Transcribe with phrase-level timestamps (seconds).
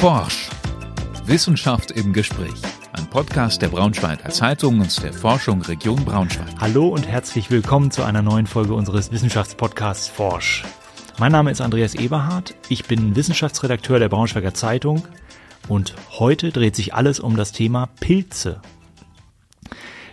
[0.00, 0.48] Forsch.
[1.26, 2.54] Wissenschaft im Gespräch.
[2.92, 6.46] Ein Podcast der Braunschweiger Zeitung und der Forschung Region Braunschweig.
[6.60, 10.62] Hallo und herzlich willkommen zu einer neuen Folge unseres Wissenschaftspodcasts Forsch.
[11.18, 12.54] Mein Name ist Andreas Eberhardt.
[12.68, 15.02] Ich bin Wissenschaftsredakteur der Braunschweiger Zeitung
[15.66, 18.62] und heute dreht sich alles um das Thema Pilze.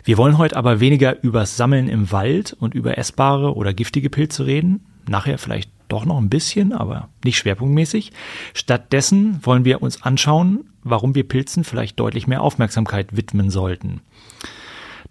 [0.03, 4.47] Wir wollen heute aber weniger übers Sammeln im Wald und über essbare oder giftige Pilze
[4.47, 4.83] reden.
[5.07, 8.11] Nachher vielleicht doch noch ein bisschen, aber nicht schwerpunktmäßig.
[8.53, 14.01] Stattdessen wollen wir uns anschauen, warum wir Pilzen vielleicht deutlich mehr Aufmerksamkeit widmen sollten.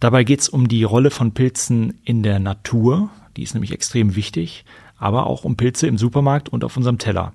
[0.00, 4.16] Dabei geht es um die Rolle von Pilzen in der Natur, die ist nämlich extrem
[4.16, 4.64] wichtig,
[4.98, 7.32] aber auch um Pilze im Supermarkt und auf unserem Teller.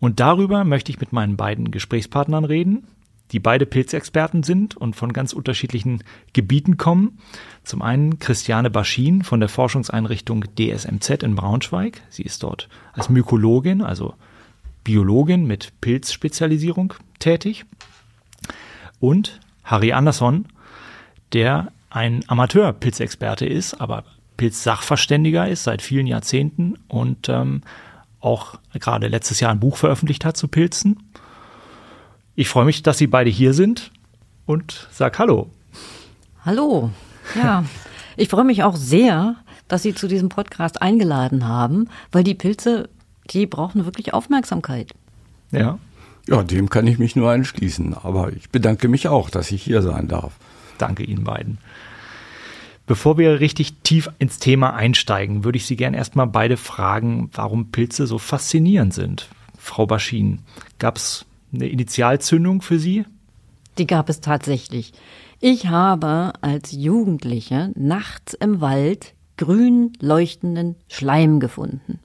[0.00, 2.86] Und darüber möchte ich mit meinen beiden Gesprächspartnern reden
[3.32, 7.18] die beide Pilzexperten sind und von ganz unterschiedlichen Gebieten kommen.
[7.64, 12.02] Zum einen Christiane Baschin von der Forschungseinrichtung DSMZ in Braunschweig.
[12.08, 14.14] Sie ist dort als Mykologin, also
[14.84, 17.66] Biologin mit Pilzspezialisierung tätig.
[19.00, 20.46] Und Harry Andersson,
[21.32, 24.04] der ein Amateur-Pilzexperte ist, aber
[24.36, 27.62] Pilzsachverständiger ist seit vielen Jahrzehnten und ähm,
[28.20, 31.07] auch gerade letztes Jahr ein Buch veröffentlicht hat zu Pilzen
[32.38, 33.90] ich freue mich, dass Sie beide hier sind
[34.46, 35.50] und sag Hallo.
[36.44, 36.90] Hallo.
[37.34, 37.64] Ja,
[38.16, 39.34] ich freue mich auch sehr,
[39.66, 42.90] dass Sie zu diesem Podcast eingeladen haben, weil die Pilze,
[43.32, 44.92] die brauchen wirklich Aufmerksamkeit.
[45.50, 45.80] Ja.
[46.28, 47.94] Ja, dem kann ich mich nur anschließen.
[47.94, 50.34] Aber ich bedanke mich auch, dass ich hier sein darf.
[50.76, 51.58] Danke Ihnen beiden.
[52.86, 57.72] Bevor wir richtig tief ins Thema einsteigen, würde ich Sie gerne erstmal beide fragen, warum
[57.72, 59.28] Pilze so faszinierend sind.
[59.58, 60.42] Frau Baschin,
[60.78, 63.04] gab es eine Initialzündung für Sie?
[63.78, 64.92] Die gab es tatsächlich.
[65.40, 72.00] Ich habe als Jugendliche nachts im Wald grün leuchtenden Schleim gefunden.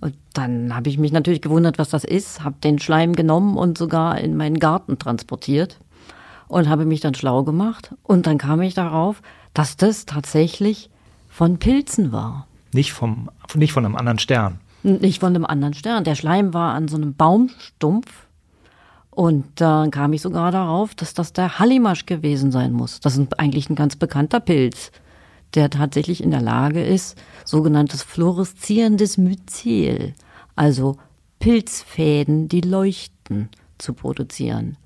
[0.00, 3.78] Und dann habe ich mich natürlich gewundert, was das ist, habe den Schleim genommen und
[3.78, 5.78] sogar in meinen Garten transportiert
[6.48, 7.94] und habe mich dann schlau gemacht.
[8.02, 9.22] Und dann kam ich darauf,
[9.54, 10.90] dass das tatsächlich
[11.28, 12.46] von Pilzen war.
[12.72, 14.60] Nicht, vom, nicht von einem anderen Stern.
[14.82, 16.04] Nicht von einem anderen Stern.
[16.04, 18.21] Der Schleim war an so einem Baumstumpf.
[19.14, 22.98] Und dann kam ich sogar darauf, dass das der Hallimasch gewesen sein muss.
[23.00, 24.90] Das ist eigentlich ein ganz bekannter Pilz,
[25.54, 30.14] der tatsächlich in der Lage ist, sogenanntes fluoreszierendes Myzel,
[30.56, 30.96] also
[31.40, 34.78] Pilzfäden, die leuchten, zu produzieren.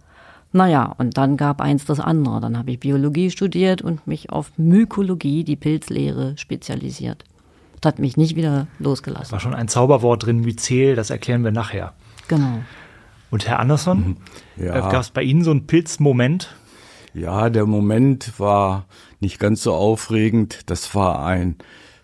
[0.53, 2.41] Naja, und dann gab eins das andere.
[2.41, 7.25] Dann habe ich Biologie studiert und mich auf Mykologie, die Pilzlehre, spezialisiert.
[7.81, 9.31] Das hat mich nicht wieder losgelassen.
[9.31, 11.93] War schon ein Zauberwort drin, Myzel, das erklären wir nachher.
[12.27, 12.61] Genau.
[13.31, 14.17] Und Herr Andersson,
[14.57, 14.65] mhm.
[14.65, 14.89] ja.
[14.89, 16.55] gab es bei Ihnen so einen Pilzmoment?
[17.13, 18.87] Ja, der Moment war
[19.21, 20.61] nicht ganz so aufregend.
[20.67, 21.57] Das war ein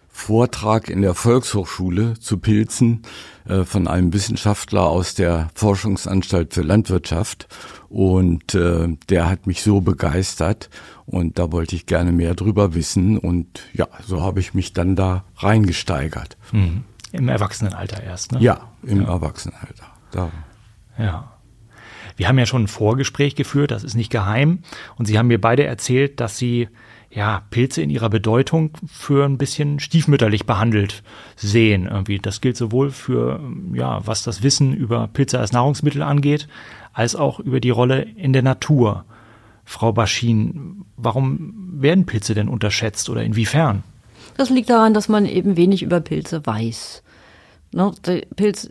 [0.09, 3.03] Vortrag in der Volkshochschule zu Pilzen
[3.47, 7.49] äh, von einem Wissenschaftler aus der Forschungsanstalt für Landwirtschaft.
[7.88, 10.71] Und äh, der hat mich so begeistert
[11.06, 13.19] und da wollte ich gerne mehr drüber wissen.
[13.19, 16.37] Und ja, so habe ich mich dann da reingesteigert.
[16.53, 16.84] Mhm.
[17.12, 18.41] Im Erwachsenenalter erst, ne?
[18.41, 19.09] Ja, im ja.
[19.09, 19.87] Erwachsenenalter.
[20.11, 20.31] Da.
[20.99, 21.33] Ja.
[22.17, 24.61] Wir haben ja schon ein Vorgespräch geführt, das ist nicht geheim.
[24.97, 26.69] Und Sie haben mir beide erzählt, dass Sie
[27.15, 31.03] ja, Pilze in ihrer Bedeutung für ein bisschen stiefmütterlich behandelt
[31.37, 31.87] sehen.
[31.87, 32.19] Irgendwie.
[32.19, 33.41] Das gilt sowohl für,
[33.75, 36.49] ja, was das Wissen über Pilze als Nahrungsmittel angeht,
[36.93, 39.05] als auch über die Rolle in der Natur.
[39.65, 43.85] Frau Baschin, warum werden Pilze denn unterschätzt oder inwiefern?
[44.37, 47.03] Das liegt daran, dass man eben wenig über Pilze weiß.
[47.73, 47.93] Ne,
[48.37, 48.71] Pilz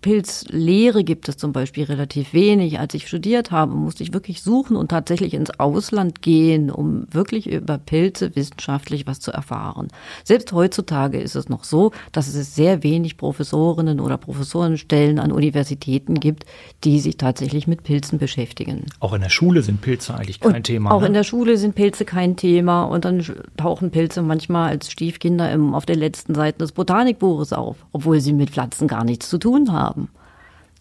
[0.00, 2.78] Pilzlehre gibt es zum Beispiel relativ wenig.
[2.78, 7.50] Als ich studiert habe, musste ich wirklich suchen und tatsächlich ins Ausland gehen, um wirklich
[7.50, 9.88] über Pilze wissenschaftlich was zu erfahren.
[10.24, 16.14] Selbst heutzutage ist es noch so, dass es sehr wenig Professorinnen oder Professorenstellen an Universitäten
[16.14, 16.44] gibt,
[16.84, 18.86] die sich tatsächlich mit Pilzen beschäftigen.
[19.00, 20.92] Auch in der Schule sind Pilze eigentlich kein und Thema.
[20.92, 21.08] Auch ne?
[21.08, 23.24] in der Schule sind Pilze kein Thema und dann
[23.56, 28.32] tauchen Pilze manchmal als Stiefkinder im, auf den letzten Seiten des Botanikbuches auf, obwohl sie
[28.32, 30.08] mit Pflanzen gar nichts zu tun haben haben.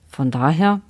[0.07, 0.81] Von daher,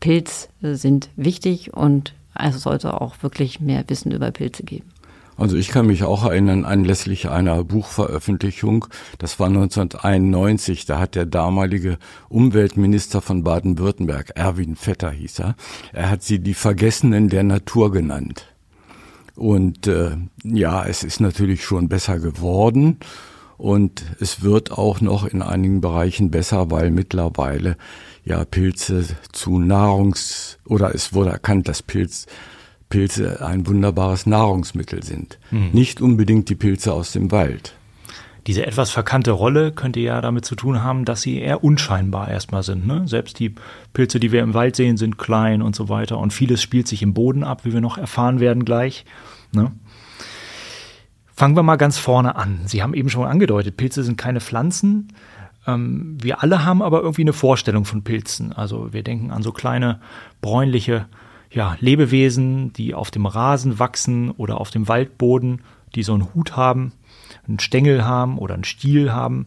[0.00, 4.92] Pilz sind wichtig und es sollte auch wirklich mehr Wissen über Pilze geben.
[5.36, 8.86] Also ich kann mich auch erinnern, anlässlich einer Buchveröffentlichung,
[9.18, 11.98] das war 1991, da hat der damalige
[12.28, 15.56] Umweltminister von Baden-Württemberg, Erwin Vetter hieß er,
[15.92, 18.46] er hat sie die Vergessenen der Natur genannt.
[19.34, 22.98] Und äh, ja, es ist natürlich schon besser geworden
[23.62, 27.76] und es wird auch noch in einigen Bereichen besser, weil mittlerweile
[28.24, 32.26] ja Pilze zu Nahrungs oder es wurde erkannt, dass Pilz,
[32.88, 35.38] Pilze ein wunderbares Nahrungsmittel sind.
[35.52, 35.70] Mhm.
[35.72, 37.74] Nicht unbedingt die Pilze aus dem Wald.
[38.48, 42.64] Diese etwas verkannte Rolle könnte ja damit zu tun haben, dass sie eher unscheinbar erstmal
[42.64, 42.84] sind.
[42.84, 43.06] Ne?
[43.06, 43.54] Selbst die
[43.92, 46.18] Pilze, die wir im Wald sehen, sind klein und so weiter.
[46.18, 49.04] Und vieles spielt sich im Boden ab, wie wir noch erfahren werden gleich.
[49.52, 49.70] Ne?
[51.42, 52.60] Fangen wir mal ganz vorne an.
[52.66, 55.08] Sie haben eben schon angedeutet, Pilze sind keine Pflanzen.
[55.66, 58.52] Ähm, wir alle haben aber irgendwie eine Vorstellung von Pilzen.
[58.52, 59.98] Also wir denken an so kleine
[60.40, 61.06] bräunliche
[61.50, 65.62] ja, Lebewesen, die auf dem Rasen wachsen oder auf dem Waldboden,
[65.96, 66.92] die so einen Hut haben,
[67.48, 69.46] einen Stängel haben oder einen Stiel haben.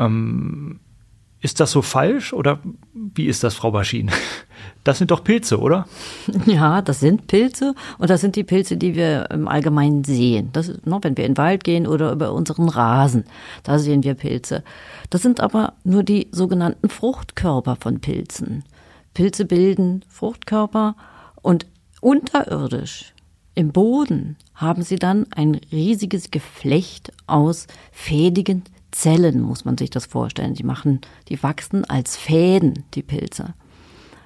[0.00, 0.80] Ähm,
[1.44, 2.58] ist das so falsch oder
[2.94, 4.10] wie ist das, Frau Baschin?
[4.82, 5.86] Das sind doch Pilze, oder?
[6.46, 10.50] Ja, das sind Pilze und das sind die Pilze, die wir im Allgemeinen sehen.
[10.52, 13.24] Das ist, ne, wenn wir in den Wald gehen oder über unseren Rasen,
[13.62, 14.62] da sehen wir Pilze.
[15.10, 18.64] Das sind aber nur die sogenannten Fruchtkörper von Pilzen.
[19.12, 20.96] Pilze bilden Fruchtkörper
[21.42, 21.66] und
[22.00, 23.14] unterirdisch
[23.54, 28.64] im Boden haben sie dann ein riesiges Geflecht aus fädigen
[28.94, 30.54] Zellen, muss man sich das vorstellen.
[30.54, 33.54] Die machen, die wachsen als Fäden, die Pilze.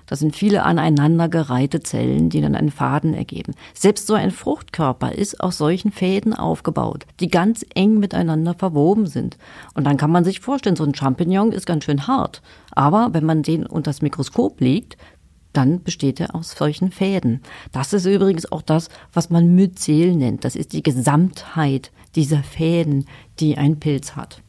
[0.07, 3.55] Das sind viele aneinandergereihte Zellen, die dann einen Faden ergeben.
[3.75, 9.37] Selbst so ein Fruchtkörper ist aus solchen Fäden aufgebaut, die ganz eng miteinander verwoben sind.
[9.75, 12.41] Und dann kann man sich vorstellen, so ein Champignon ist ganz schön hart.
[12.71, 14.97] Aber wenn man den unter das Mikroskop legt,
[15.53, 17.43] dann besteht er aus solchen Fäden.
[17.73, 20.45] Das ist übrigens auch das, was man Myzel nennt.
[20.45, 23.07] Das ist die Gesamtheit dieser Fäden,
[23.41, 24.43] die ein Pilz hat.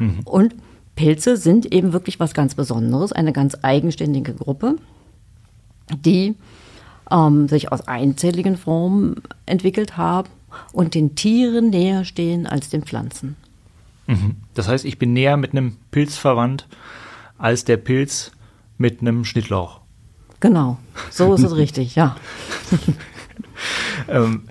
[0.00, 0.20] Mhm.
[0.24, 0.56] Und
[0.96, 4.76] Pilze sind eben wirklich was ganz Besonderes, eine ganz eigenständige Gruppe
[5.96, 6.36] die
[7.10, 9.16] ähm, sich aus einzelligen Formen
[9.46, 10.28] entwickelt haben
[10.72, 13.36] und den Tieren näher stehen als den Pflanzen.
[14.06, 14.36] Mhm.
[14.54, 16.66] Das heißt, ich bin näher mit einem Pilz verwandt
[17.38, 18.32] als der Pilz
[18.78, 19.80] mit einem Schnittlauch.
[20.40, 20.78] Genau,
[21.10, 22.16] so ist es richtig, ja.
[24.08, 24.44] ähm,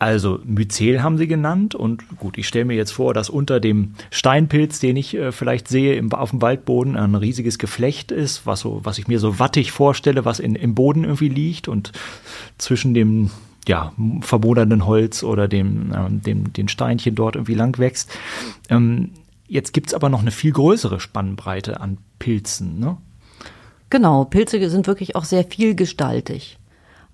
[0.00, 3.92] also Myzel haben sie genannt und gut, ich stelle mir jetzt vor, dass unter dem
[4.10, 8.60] Steinpilz, den ich äh, vielleicht sehe im, auf dem Waldboden, ein riesiges Geflecht ist, was
[8.60, 11.92] so, was ich mir so wattig vorstelle, was in, im Boden irgendwie liegt und
[12.56, 13.30] zwischen dem
[13.68, 13.92] ja,
[14.22, 18.10] verbodernden Holz oder dem, äh, dem den Steinchen dort irgendwie lang wächst.
[18.70, 19.10] Ähm,
[19.48, 22.96] jetzt gibt's aber noch eine viel größere Spannbreite an Pilzen, ne?
[23.90, 26.59] Genau, Pilze sind wirklich auch sehr vielgestaltig.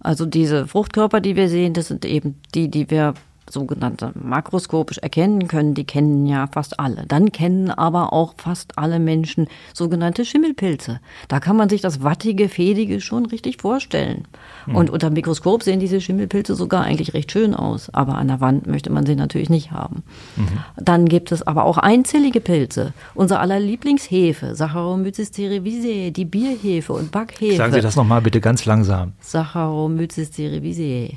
[0.07, 3.15] Also diese Fruchtkörper, die wir sehen, das sind eben die, die wir
[3.51, 7.05] sogenannte makroskopisch erkennen können, die kennen ja fast alle.
[7.07, 11.01] Dann kennen aber auch fast alle Menschen sogenannte Schimmelpilze.
[11.29, 14.27] Da kann man sich das wattige, fädige schon richtig vorstellen.
[14.67, 14.77] Mhm.
[14.77, 18.41] Und unter dem Mikroskop sehen diese Schimmelpilze sogar eigentlich recht schön aus, aber an der
[18.41, 20.03] Wand möchte man sie natürlich nicht haben.
[20.37, 20.49] Mhm.
[20.77, 22.93] Dann gibt es aber auch einzellige Pilze.
[23.15, 27.57] Unser aller Lieblingshefe, Saccharomyces cerevisiae, die Bierhefe und Backhefe.
[27.57, 29.13] Sagen Sie das nochmal bitte ganz langsam.
[29.21, 31.17] Saccharomyces cerevisiae.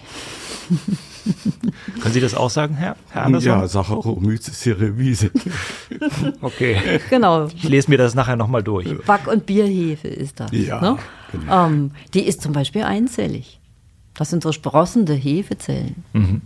[1.99, 3.59] Können Sie das auch sagen, Herr, Herr Anderson?
[3.59, 5.31] Ja, Saccharomyces cerevisiae.
[6.41, 6.99] okay.
[7.09, 7.47] Genau.
[7.47, 8.87] Ich lese mir das nachher nochmal durch.
[9.05, 10.51] Back- und Bierhefe ist das.
[10.51, 10.81] Ja.
[10.81, 10.97] Ne?
[11.31, 11.65] Genau.
[11.65, 13.59] Ähm, die ist zum Beispiel einzellig.
[14.13, 16.03] Das sind so sprossende Hefezellen.
[16.13, 16.41] Mhm.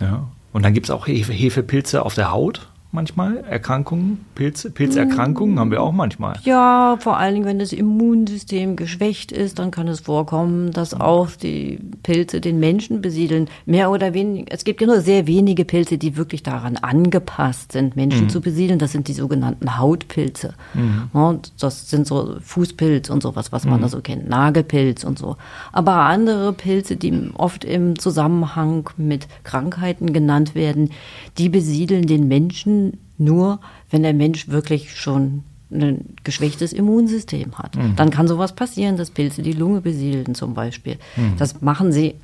[0.00, 0.28] Ja.
[0.52, 3.44] Und dann gibt es auch Hefe, Hefepilze auf der Haut manchmal?
[3.44, 6.36] Erkrankungen, Pilz, Pilzerkrankungen haben wir auch manchmal.
[6.44, 11.28] Ja, vor allen Dingen, wenn das Immunsystem geschwächt ist, dann kann es vorkommen, dass auch
[11.30, 13.48] die Pilze den Menschen besiedeln.
[13.66, 17.96] Mehr oder weniger, es gibt ja nur sehr wenige Pilze, die wirklich daran angepasst sind,
[17.96, 18.28] Menschen mhm.
[18.30, 18.78] zu besiedeln.
[18.78, 20.54] Das sind die sogenannten Hautpilze.
[20.74, 21.10] Mhm.
[21.12, 23.82] Und das sind so Fußpilz und sowas, was man mhm.
[23.82, 25.36] da so kennt, Nagelpilz und so.
[25.72, 30.90] Aber andere Pilze, die oft im Zusammenhang mit Krankheiten genannt werden,
[31.38, 32.83] die besiedeln den Menschen
[33.18, 37.76] nur, wenn der Mensch wirklich schon ein geschwächtes Immunsystem hat.
[37.76, 37.96] Mhm.
[37.96, 40.98] Dann kann sowas passieren, dass Pilze die Lunge besiedeln zum Beispiel.
[41.16, 41.36] Mhm.
[41.38, 42.14] Das machen sie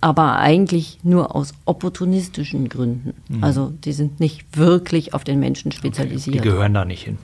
[0.00, 3.14] aber eigentlich nur aus opportunistischen Gründen.
[3.28, 3.44] Mhm.
[3.44, 6.36] Also die sind nicht wirklich auf den Menschen spezialisiert.
[6.36, 6.42] Okay.
[6.42, 7.18] Die gehören da nicht hin,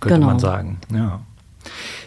[0.00, 0.26] könnte genau.
[0.26, 0.78] man sagen.
[0.92, 1.20] Ja.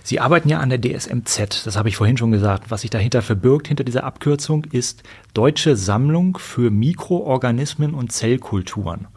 [0.03, 2.69] Sie arbeiten ja an der DSMZ, das habe ich vorhin schon gesagt.
[2.69, 5.01] Was sich dahinter verbirgt, hinter dieser Abkürzung, ist
[5.33, 9.07] Deutsche Sammlung für Mikroorganismen und Zellkulturen.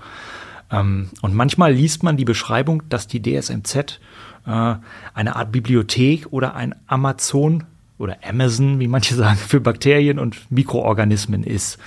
[0.70, 4.00] Ähm, und manchmal liest man die Beschreibung, dass die DSMZ
[4.46, 4.74] äh,
[5.14, 7.64] eine Art Bibliothek oder ein Amazon
[7.98, 11.78] oder Amazon, wie manche sagen, für Bakterien und Mikroorganismen ist.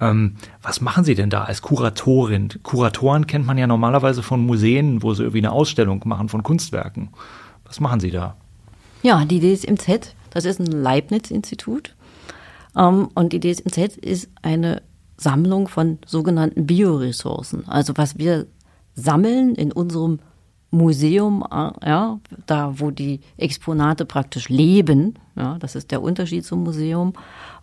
[0.00, 2.48] Ähm, was machen Sie denn da als Kuratorin?
[2.62, 7.10] Kuratoren kennt man ja normalerweise von Museen, wo sie irgendwie eine Ausstellung machen von Kunstwerken.
[7.66, 8.36] Was machen Sie da?
[9.02, 11.94] Ja, die DSMZ, das ist ein Leibniz-Institut.
[12.76, 14.82] Ähm, und die DSMZ ist eine
[15.20, 17.68] Sammlung von sogenannten Bioressourcen.
[17.68, 18.46] Also was wir
[18.94, 20.18] sammeln in unserem
[20.70, 26.62] Museum, äh, ja, da wo die Exponate praktisch leben, ja, das ist der Unterschied zum
[26.64, 27.12] Museum.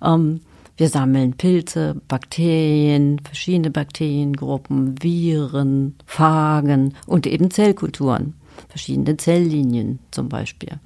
[0.02, 0.42] Ähm,
[0.80, 8.36] Wir sammeln Pilze, Bakterien, verschiedene Bakteriengruppen, Viren, Phagen und eben Zellkulturen,
[8.70, 10.80] verschiedene Zelllinien zum Beispiel.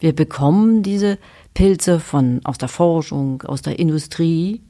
[0.00, 1.16] Wir bekommen diese
[1.54, 4.62] Pilze von, aus der Forschung, aus der Industrie.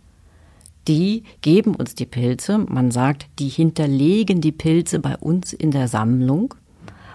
[0.90, 2.59] Die geben uns die Pilze.
[2.59, 6.52] Man sagt, die hinterlegen die Pilze bei uns in der Sammlung.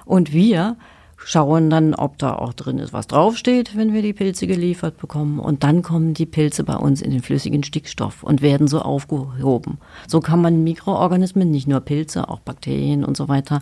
[0.06, 0.78] Und wir
[1.18, 5.40] schauen dann, ob da auch drin ist, was draufsteht, wenn wir die Pilze geliefert bekommen.
[5.40, 9.78] Und dann kommen die Pilze bei uns in den flüssigen Stickstoff und werden so aufgehoben.
[10.08, 13.62] So kann man Mikroorganismen, nicht nur Pilze, auch Bakterien und so weiter,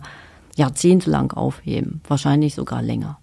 [0.54, 3.18] jahrzehntelang aufheben, wahrscheinlich sogar länger.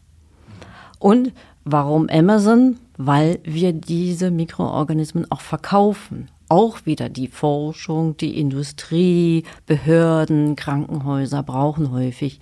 [1.00, 1.32] Und
[1.64, 2.76] warum Amazon?
[2.98, 6.28] Weil wir diese Mikroorganismen auch verkaufen.
[6.52, 12.42] Auch wieder die Forschung, die Industrie, Behörden, Krankenhäuser brauchen häufig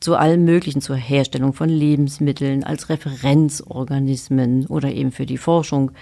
[0.00, 5.92] zu allem Möglichen, zur Herstellung von Lebensmitteln, als Referenzorganismen oder eben für die Forschung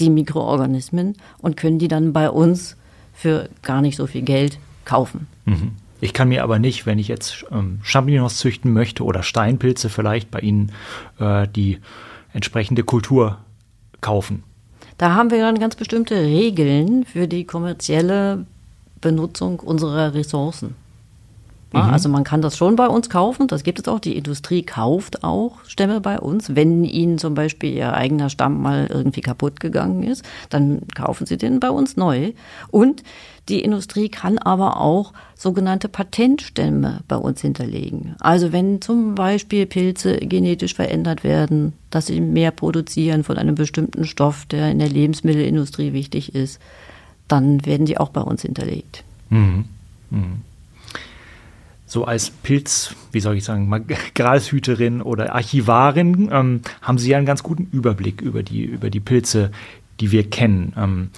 [0.00, 2.76] die Mikroorganismen und können die dann bei uns
[3.12, 5.28] für gar nicht so viel Geld kaufen.
[5.44, 5.76] Mhm.
[6.00, 10.32] Ich kann mir aber nicht, wenn ich jetzt ähm, Champignons züchten möchte oder Steinpilze vielleicht
[10.32, 10.72] bei Ihnen
[11.20, 11.78] äh, die
[12.32, 13.38] entsprechende Kultur
[14.00, 14.42] kaufen.
[14.98, 18.46] Da haben wir dann ganz bestimmte Regeln für die kommerzielle
[19.00, 20.74] Benutzung unserer Ressourcen.
[21.72, 21.92] Ja, mhm.
[21.92, 24.00] Also man kann das schon bei uns kaufen, das gibt es auch.
[24.00, 26.54] Die Industrie kauft auch Stämme bei uns.
[26.54, 31.36] Wenn ihnen zum Beispiel ihr eigener Stamm mal irgendwie kaputt gegangen ist, dann kaufen sie
[31.36, 32.32] den bei uns neu.
[32.70, 33.02] Und
[33.48, 38.14] die Industrie kann aber auch sogenannte Patentstämme bei uns hinterlegen.
[38.20, 44.04] Also wenn zum Beispiel Pilze genetisch verändert werden, dass sie mehr produzieren von einem bestimmten
[44.04, 46.60] Stoff, der in der Lebensmittelindustrie wichtig ist,
[47.26, 49.04] dann werden die auch bei uns hinterlegt.
[49.30, 49.64] Mhm.
[50.10, 50.42] Mhm
[51.88, 57.26] so als Pilz, wie soll ich sagen, Gralshüterin oder Archivarin, ähm, haben Sie ja einen
[57.26, 59.50] ganz guten Überblick über die, über die Pilze,
[59.98, 60.74] die wir kennen.
[60.76, 61.10] Ähm,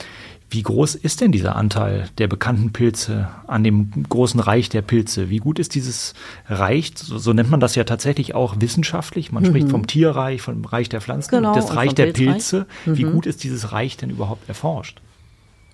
[0.50, 5.30] wie groß ist denn dieser Anteil der bekannten Pilze an dem großen Reich der Pilze?
[5.30, 6.14] Wie gut ist dieses
[6.48, 6.92] Reich?
[6.96, 9.30] So, so nennt man das ja tatsächlich auch wissenschaftlich.
[9.30, 9.48] Man mhm.
[9.48, 12.66] spricht vom Tierreich, vom Reich der Pflanzen, genau, das Reich der Pilze.
[12.84, 12.98] Mhm.
[12.98, 15.00] Wie gut ist dieses Reich denn überhaupt erforscht?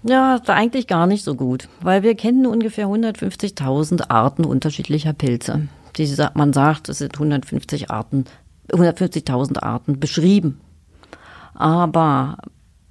[0.03, 5.69] Ja, eigentlich gar nicht so gut, weil wir kennen ungefähr 150.000 Arten unterschiedlicher Pilze.
[5.97, 8.27] Die, man sagt, es sind 150 Arten,
[8.71, 10.61] 150.000 Arten beschrieben.
[11.55, 12.37] Aber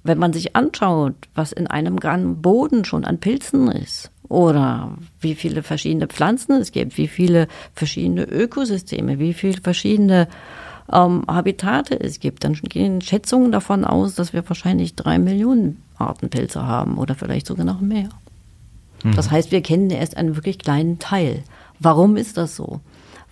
[0.06, 5.34] wenn man sich anschaut, was in einem Gramm Boden schon an Pilzen ist, oder wie
[5.34, 10.28] viele verschiedene Pflanzen es gibt, wie viele verschiedene Ökosysteme, wie viele verschiedene
[10.92, 16.28] ähm, Habitate es gibt, dann gehen Schätzungen davon aus, dass wir wahrscheinlich drei Millionen Arten
[16.28, 18.08] Pilze haben oder vielleicht sogar noch mehr.
[19.04, 19.14] Mhm.
[19.14, 21.42] Das heißt, wir kennen erst einen wirklich kleinen Teil.
[21.78, 22.80] Warum ist das so?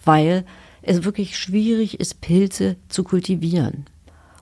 [0.04, 0.44] Weil
[0.82, 3.86] es wirklich schwierig ist, Pilze zu kultivieren.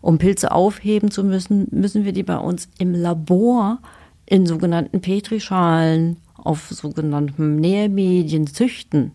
[0.02, 3.78] Um Pilze aufheben zu müssen, müssen wir die bei uns im Labor
[4.26, 9.12] in sogenannten Petrischalen auf sogenannten Nährmedien züchten.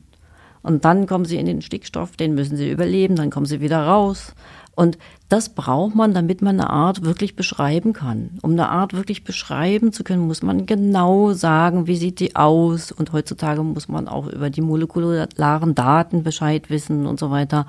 [0.63, 3.85] Und dann kommen sie in den Stickstoff, den müssen sie überleben, dann kommen sie wieder
[3.85, 4.33] raus.
[4.75, 8.37] Und das braucht man, damit man eine Art wirklich beschreiben kann.
[8.41, 12.91] Um eine Art wirklich beschreiben zu können, muss man genau sagen, wie sieht die aus.
[12.91, 17.65] Und heutzutage muss man auch über die molekularen Daten Bescheid wissen und so weiter.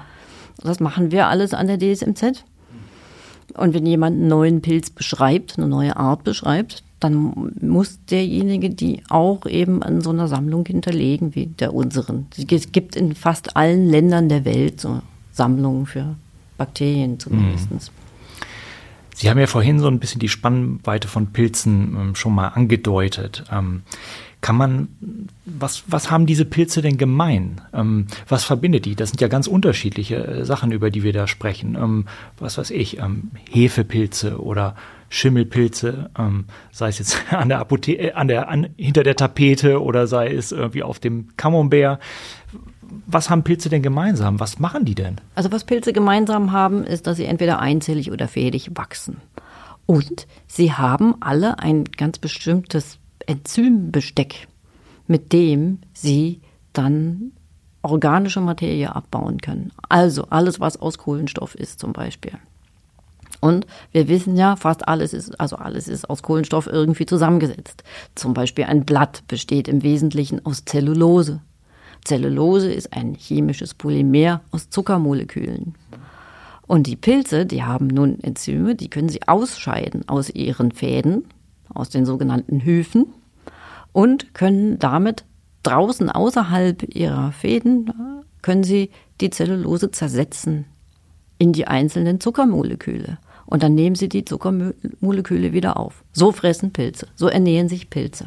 [0.63, 2.45] Das machen wir alles an der DSMZ.
[3.55, 9.03] Und wenn jemand einen neuen Pilz beschreibt, eine neue Art beschreibt, dann muss derjenige die
[9.09, 12.27] auch eben an so einer Sammlung hinterlegen wie der unseren.
[12.37, 15.01] Es gibt in fast allen Ländern der Welt so
[15.33, 16.17] Sammlungen für
[16.57, 17.71] Bakterien zumindest.
[17.71, 17.79] Mhm.
[19.15, 23.45] Sie haben ja vorhin so ein bisschen die Spannweite von Pilzen ähm, schon mal angedeutet.
[24.41, 24.89] Kann man,
[25.45, 27.61] was, was haben diese Pilze denn gemein?
[27.73, 28.95] Ähm, was verbindet die?
[28.95, 31.75] Das sind ja ganz unterschiedliche äh, Sachen, über die wir da sprechen.
[31.75, 32.07] Ähm,
[32.39, 34.77] was weiß ich, ähm, Hefepilze oder
[35.11, 39.83] Schimmelpilze, ähm, sei es jetzt an der Apotheke, äh, an der, an, hinter der Tapete
[39.83, 42.01] oder sei es irgendwie auf dem Camembert.
[43.07, 44.41] Was haben Pilze denn gemeinsam?
[44.41, 45.17] Was machen die denn?
[45.35, 49.19] Also was Pilze gemeinsam haben, ist, dass sie entweder einzellig oder fädig wachsen.
[49.85, 54.49] Und sie haben alle ein ganz bestimmtes Enzymbesteck,
[55.07, 56.41] mit dem sie
[56.73, 57.33] dann
[57.83, 59.71] organische Materie abbauen können.
[59.89, 62.33] Also alles, was aus Kohlenstoff ist zum Beispiel.
[63.41, 67.85] Und wir wissen ja, fast alles ist, also alles ist aus Kohlenstoff irgendwie zusammengesetzt.
[68.15, 71.41] Zum Beispiel ein Blatt besteht im Wesentlichen aus Zellulose.
[72.05, 75.75] Zellulose ist ein chemisches Polymer aus Zuckermolekülen.
[76.67, 81.25] Und die Pilze, die haben nun Enzyme, die können sie ausscheiden aus ihren Fäden,
[81.73, 83.07] aus den sogenannten Hyphen,
[83.99, 85.25] und können damit
[85.65, 87.93] draußen außerhalb ihrer Fäden,
[88.43, 90.67] können sie die Zellulose zersetzen
[91.39, 93.19] in die einzelnen Zuckermoleküle.
[93.45, 96.05] Und dann nehmen sie die Zuckermoleküle wieder auf.
[96.13, 98.27] So fressen Pilze, so ernähren sich Pilze.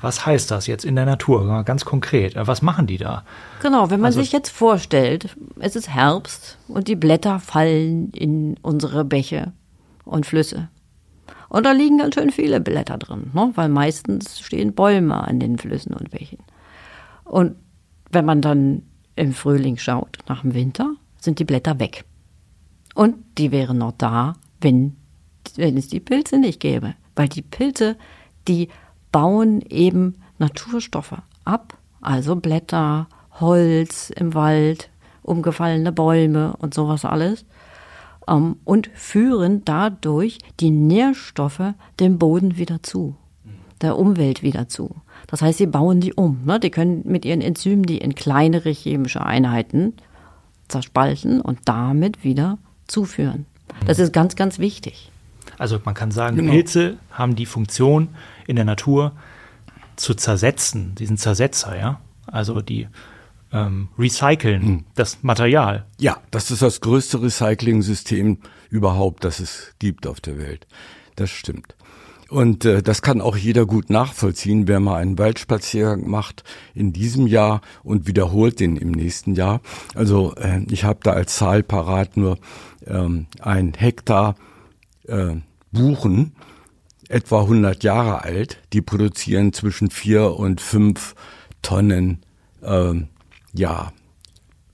[0.00, 2.32] Was heißt das jetzt in der Natur, ganz konkret?
[2.34, 3.22] Was machen die da?
[3.62, 8.56] Genau, wenn man Also- sich jetzt vorstellt, es ist Herbst und die Blätter fallen in
[8.60, 9.52] unsere Bäche
[10.04, 10.68] und Flüsse.
[11.54, 13.52] Und da liegen ganz schön viele Blätter drin, ne?
[13.54, 16.40] weil meistens stehen Bäume an den Flüssen und Bächen.
[17.22, 17.54] Und
[18.10, 18.82] wenn man dann
[19.14, 22.06] im Frühling schaut, nach dem Winter, sind die Blätter weg.
[22.96, 24.96] Und die wären noch da, wenn,
[25.54, 26.96] wenn es die Pilze nicht gäbe.
[27.14, 27.96] Weil die Pilze,
[28.48, 28.68] die
[29.12, 33.06] bauen eben Naturstoffe ab, also Blätter,
[33.38, 34.90] Holz im Wald,
[35.22, 37.44] umgefallene Bäume und sowas alles,
[38.28, 43.16] ähm, und führen dadurch die Nährstoffe dem Boden wieder zu,
[43.80, 44.96] der Umwelt wieder zu.
[45.26, 46.42] Das heißt, sie bauen die um.
[46.44, 46.60] Ne?
[46.60, 49.94] Die können mit ihren Enzymen die in kleinere chemische Einheiten
[50.68, 53.46] zerspalten und damit wieder zuführen.
[53.86, 55.10] Das ist ganz, ganz wichtig.
[55.58, 56.52] Also man kann sagen, Genau.
[56.52, 58.08] Pilze haben die Funktion
[58.46, 59.12] in der Natur
[59.96, 62.00] zu zersetzen, diesen Zersetzer, ja.
[62.26, 62.88] Also die
[63.54, 64.84] ähm, recyceln Hm.
[64.96, 65.86] das Material.
[65.98, 70.66] Ja, das ist das größte Recycling-System überhaupt, das es gibt auf der Welt.
[71.16, 71.76] Das stimmt.
[72.28, 76.42] Und äh, das kann auch jeder gut nachvollziehen, wer mal einen Waldspaziergang macht
[76.74, 79.60] in diesem Jahr und wiederholt den im nächsten Jahr.
[79.94, 82.38] Also äh, ich habe da als Zahl parat nur
[82.86, 84.34] ähm, ein Hektar
[85.06, 85.36] äh,
[85.70, 86.34] Buchen,
[87.08, 91.14] etwa 100 Jahre alt, die produzieren zwischen vier und fünf
[91.62, 92.24] Tonnen
[92.62, 93.08] ähm,
[93.54, 93.92] ja,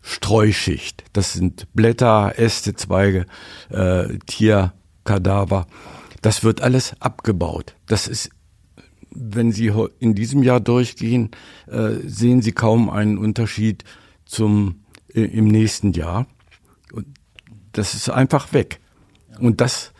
[0.02, 1.04] Streuschicht.
[1.12, 3.26] Das sind Blätter, Äste, Zweige,
[3.68, 5.66] äh, Tierkadaver.
[6.22, 7.75] Das wird alles abgebaut.
[7.87, 8.30] Das ist,
[9.10, 11.30] wenn Sie in diesem Jahr durchgehen,
[11.66, 13.84] äh, sehen Sie kaum einen Unterschied
[14.25, 14.82] zum
[15.14, 16.26] äh, im nächsten Jahr.
[17.72, 18.80] Das ist einfach weg.
[19.38, 19.92] Und das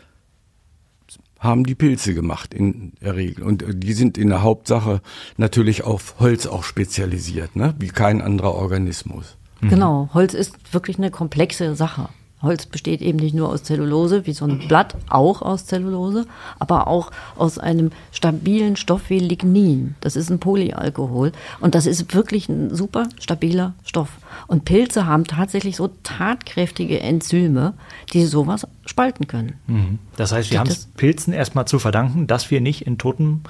[1.41, 3.43] haben die Pilze gemacht in der Regel.
[3.43, 5.01] Und äh, die sind in der Hauptsache
[5.35, 7.75] natürlich auf Holz auch spezialisiert, ne?
[7.79, 9.37] wie kein anderer Organismus.
[9.61, 12.09] Genau, Holz ist wirklich eine komplexe Sache.
[12.41, 16.25] Holz besteht eben nicht nur aus Zellulose, wie so ein Blatt, auch aus Zellulose,
[16.59, 19.95] aber auch aus einem stabilen Stoff wie Lignin.
[20.01, 24.09] Das ist ein Polyalkohol und das ist wirklich ein super stabiler Stoff.
[24.47, 27.73] Und Pilze haben tatsächlich so tatkräftige Enzyme,
[28.13, 29.53] die sowas spalten können.
[29.67, 29.99] Mhm.
[30.17, 33.41] Das heißt, wir haben es es- Pilzen erstmal zu verdanken, dass wir nicht in totem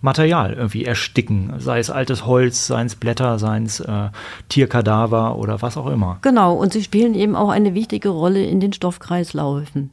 [0.00, 4.08] Material irgendwie ersticken, sei es altes Holz, seien es Blätter, seien es äh,
[4.48, 6.18] Tierkadaver oder was auch immer.
[6.22, 9.90] Genau, und sie spielen eben auch eine wichtige Rolle in den Stoffkreisläufen,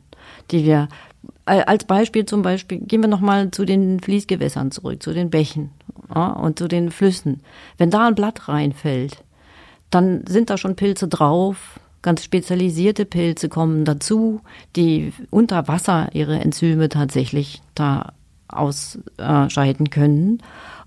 [0.52, 0.90] die wir
[1.46, 5.72] äh, als Beispiel zum Beispiel gehen wir nochmal zu den Fließgewässern zurück, zu den Bächen
[6.14, 7.42] ja, und zu den Flüssen.
[7.78, 9.24] Wenn da ein Blatt reinfällt,
[9.90, 11.80] dann sind da schon Pilze drauf.
[12.02, 14.42] Ganz spezialisierte Pilze kommen dazu,
[14.76, 18.12] die unter Wasser ihre Enzyme tatsächlich da
[18.58, 20.42] ausscheiden können.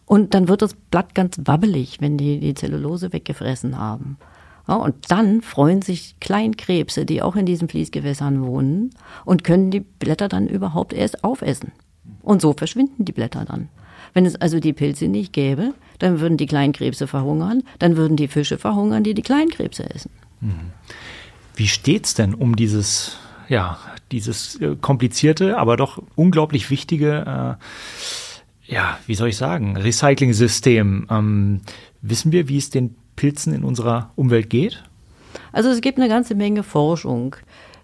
[0.05, 4.19] Und dann wird das Blatt ganz wabbelig, wenn die die Zellulose weggefressen haben.
[4.69, 8.91] Ja, und dann freuen sich Kleinkrebse, die auch in diesen Fließgewässern wohnen
[9.25, 11.73] und können die Blätter dann überhaupt erst aufessen.
[12.23, 13.69] Und so verschwinden die Blätter dann.
[14.13, 18.29] Wenn es also die Pilze nicht gäbe, dann würden die Kleinkrebse verhungern, dann würden die
[18.29, 20.11] Fische verhungern, die die Kleinkrebse essen.
[21.55, 23.79] Wie steht's denn um dieses, ja,
[24.13, 27.57] dieses äh, komplizierte, aber doch unglaublich wichtige,
[28.69, 31.07] äh, ja, wie soll ich sagen, Recycling-System?
[31.11, 31.61] Ähm,
[32.03, 34.83] wissen wir, wie es den Pilzen in unserer Umwelt geht?
[35.53, 37.37] Also es gibt eine ganze Menge Forschung,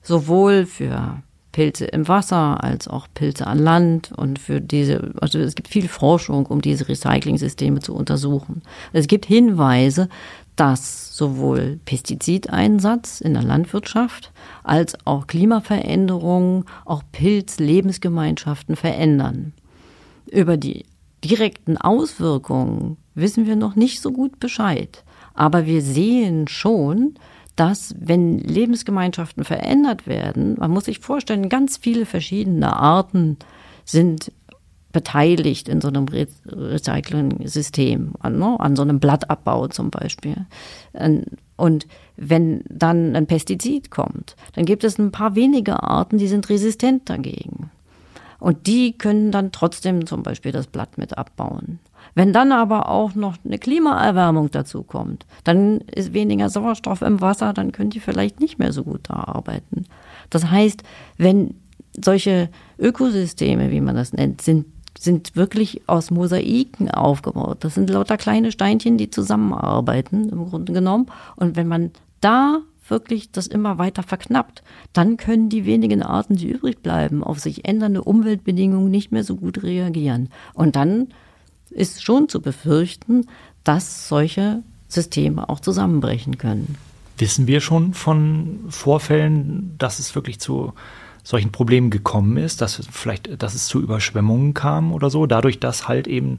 [0.03, 1.23] sowohl für
[1.53, 5.87] Pilze im Wasser als auch Pilze an Land und für diese, also es gibt viel
[5.87, 8.63] Forschung, um diese Recycling-Systeme zu untersuchen.
[8.93, 10.09] Es gibt Hinweise,
[10.57, 19.53] dass sowohl Pestizideinsatz in der Landwirtschaft als auch Klimaveränderungen auch Pilz-Lebensgemeinschaften verändern.
[20.31, 20.85] Über die
[21.25, 25.05] direkten Auswirkungen wissen wir noch nicht so gut Bescheid.
[25.35, 27.15] Aber wir sehen schon,
[27.57, 33.37] dass wenn Lebensgemeinschaften verändert werden, man muss sich vorstellen, ganz viele verschiedene Arten
[33.85, 34.33] sind
[34.93, 40.47] beteiligt in so einem Re Recycling-System, an, ne, an so einem Blattabbau zum Beispiel.
[40.95, 41.25] Ähm,
[41.57, 46.49] Und wenn dann ein Pestizid kommt, dann gibt es ein paar wenige Arten, die sind
[46.49, 47.71] resistent dagegen.
[48.39, 51.79] Und die können dann trotzdem zum Beispiel das Blatt mit abbauen.
[52.17, 57.53] Wenn dann aber auch noch eine Klimaerwärmung dazu kommt, dann ist weniger Sauerstoff im Wasser,
[57.53, 59.85] dann können die vielleicht nicht mehr so gut da arbeiten.
[60.29, 60.83] Das heißt,
[61.17, 61.55] wenn
[62.05, 64.67] solche Ökosysteme, wie man das nennt, sind,
[64.99, 67.59] sind wirklich aus Mosaiken aufgebaut.
[67.61, 71.07] Das sind lauter kleine Steinchen, die zusammenarbeiten, im Grunde genommen.
[71.37, 76.51] Und wenn man da wirklich das immer weiter verknappt, dann können die wenigen Arten, die
[76.51, 80.29] übrig bleiben, auf sich ändernde Umweltbedingungen nicht mehr so gut reagieren.
[80.55, 81.09] Und dann
[81.71, 83.27] ist schon zu befürchten,
[83.65, 86.77] dass solche Systeme auch zusammenbrechen können.
[87.19, 90.73] Wissen wir schon von Vorfällen, dass es wirklich zu
[91.23, 95.89] solchen Problemen gekommen ist, dass vielleicht, dass es zu Überschwemmungen kam oder so, dadurch, dass
[95.89, 96.39] halt eben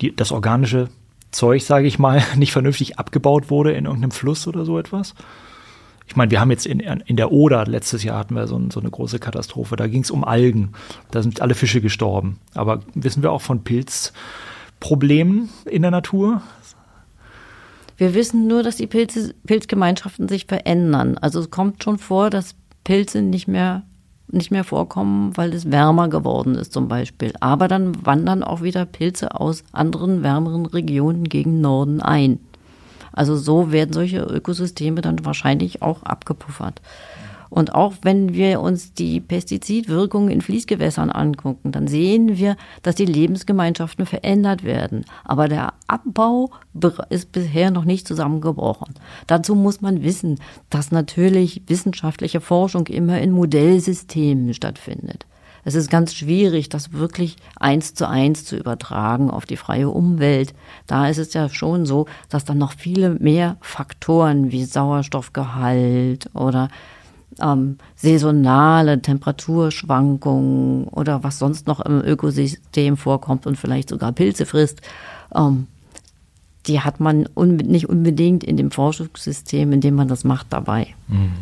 [0.00, 0.88] die, das organische
[1.30, 5.14] Zeug, sage ich mal, nicht vernünftig abgebaut wurde in irgendeinem Fluss oder so etwas?
[6.06, 8.80] Ich meine, wir haben jetzt in, in der Oder, letztes Jahr hatten wir so, so
[8.80, 10.72] eine große Katastrophe, da ging es um Algen,
[11.10, 12.38] da sind alle Fische gestorben.
[12.54, 16.40] Aber wissen wir auch von Pilzproblemen in der Natur?
[17.98, 21.18] Wir wissen nur, dass die Pilze, Pilzgemeinschaften sich verändern.
[21.18, 23.82] Also es kommt schon vor, dass Pilze nicht mehr
[24.30, 27.32] nicht mehr vorkommen, weil es wärmer geworden ist zum Beispiel.
[27.40, 32.38] Aber dann wandern auch wieder Pilze aus anderen wärmeren Regionen gegen Norden ein.
[33.12, 36.80] Also so werden solche Ökosysteme dann wahrscheinlich auch abgepuffert.
[37.50, 43.04] Und auch wenn wir uns die Pestizidwirkungen in Fließgewässern angucken, dann sehen wir, dass die
[43.04, 45.04] Lebensgemeinschaften verändert werden.
[45.24, 46.50] Aber der Abbau
[47.10, 48.94] ist bisher noch nicht zusammengebrochen.
[49.26, 50.38] Dazu muss man wissen,
[50.70, 55.26] dass natürlich wissenschaftliche Forschung immer in Modellsystemen stattfindet.
[55.64, 60.54] Es ist ganz schwierig, das wirklich eins zu eins zu übertragen auf die freie Umwelt.
[60.86, 66.70] Da ist es ja schon so, dass dann noch viele mehr Faktoren wie Sauerstoffgehalt oder
[67.42, 74.80] ähm, saisonale Temperaturschwankungen oder was sonst noch im Ökosystem vorkommt und vielleicht sogar Pilze frisst,
[75.34, 75.66] ähm,
[76.66, 80.88] die hat man unbe nicht unbedingt in dem Forschungssystem, in dem man das macht, dabei.
[81.08, 81.32] Mhm.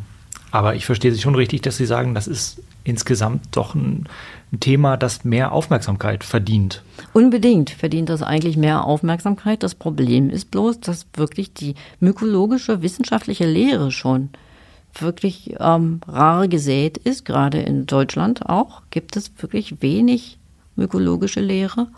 [0.53, 4.09] Aber ich verstehe Sie schon richtig, dass Sie sagen, das ist insgesamt doch ein,
[4.53, 6.83] ein, Thema, das mehr Aufmerksamkeit verdient.
[7.13, 9.63] Unbedingt verdient das eigentlich mehr Aufmerksamkeit.
[9.65, 14.31] Das Problem ist bloß, dass wirklich die mykologische wissenschaftliche Lehre schon
[15.03, 20.39] wirklich ähm, rar gesät ist, gerade in Deutschland auch, gibt es wirklich wenig
[20.75, 21.89] mykologische Lehre.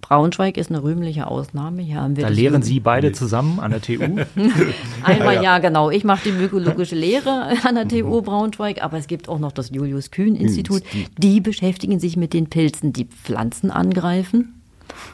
[0.00, 1.82] Braunschweig ist eine rühmliche Ausnahme.
[1.82, 3.94] Hier haben wir da lehren Sie beide zusammen an der TU?
[5.02, 5.90] Einmal ja, ja genau.
[5.90, 9.70] Ich mache die mykologische Lehre an der TU Braunschweig, aber es gibt auch noch das
[9.70, 10.82] Julius Kühn Institut.
[11.18, 14.54] Die beschäftigen sich mit den Pilzen, die Pflanzen angreifen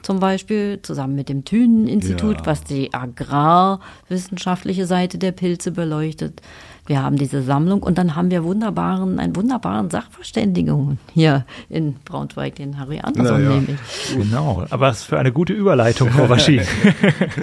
[0.02, 2.46] zum Beispiel, zusammen mit dem Thünen-Institut, ja.
[2.46, 6.40] was die agrarwissenschaftliche Seite der Pilze beleuchtet.
[6.86, 12.56] Wir haben diese Sammlung und dann haben wir wunderbaren, einen wunderbaren Sachverständigen hier in Braunschweig,
[12.56, 13.50] den Harry Andersson ja.
[13.50, 13.78] nämlich.
[14.14, 16.60] Genau, aber es ist für eine gute Überleitung, Frau Waschi.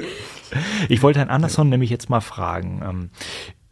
[0.89, 2.81] ich wollte Herrn Andersson nämlich jetzt mal fragen.
[2.87, 3.09] Ähm,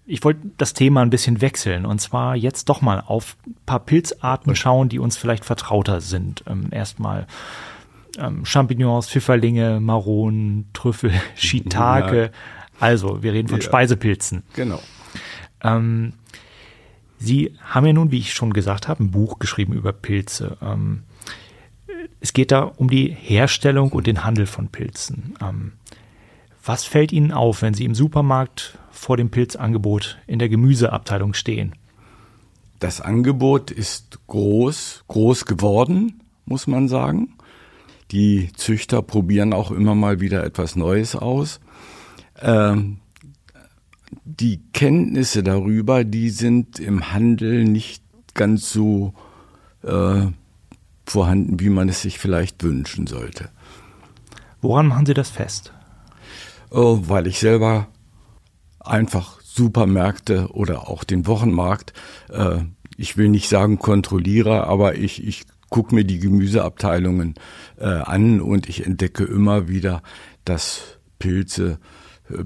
[0.07, 3.79] ich wollte das Thema ein bisschen wechseln und zwar jetzt doch mal auf ein paar
[3.79, 6.43] Pilzarten schauen, die uns vielleicht vertrauter sind.
[6.47, 7.27] Ähm, erstmal
[8.17, 12.23] ähm, Champignons, Pfifferlinge, Maronen, Trüffel, Shiitake.
[12.23, 12.29] Ja.
[12.79, 13.65] Also, wir reden von ja.
[13.65, 14.43] Speisepilzen.
[14.55, 14.79] Genau.
[15.63, 16.13] Ähm,
[17.17, 20.57] Sie haben ja nun, wie ich schon gesagt habe, ein Buch geschrieben über Pilze.
[20.61, 21.03] Ähm,
[22.21, 25.35] es geht da um die Herstellung und den Handel von Pilzen.
[25.41, 25.73] Ähm,
[26.63, 31.73] was fällt Ihnen auf, wenn Sie im Supermarkt vor dem Pilzangebot in der Gemüseabteilung stehen?
[32.79, 37.33] Das Angebot ist groß, groß geworden, muss man sagen.
[38.11, 41.59] Die Züchter probieren auch immer mal wieder etwas Neues aus.
[42.41, 42.97] Ähm,
[44.25, 49.13] die Kenntnisse darüber, die sind im Handel nicht ganz so
[49.83, 50.27] äh,
[51.05, 53.49] vorhanden, wie man es sich vielleicht wünschen sollte.
[54.61, 55.73] Woran machen Sie das fest?
[56.69, 57.87] Oh, weil ich selber
[58.79, 61.93] einfach Supermärkte oder auch den Wochenmarkt,
[62.29, 62.59] äh,
[62.97, 67.35] ich will nicht sagen kontrolliere, aber ich, ich gucke mir die Gemüseabteilungen
[67.77, 70.01] äh, an und ich entdecke immer wieder,
[70.45, 71.79] dass Pilze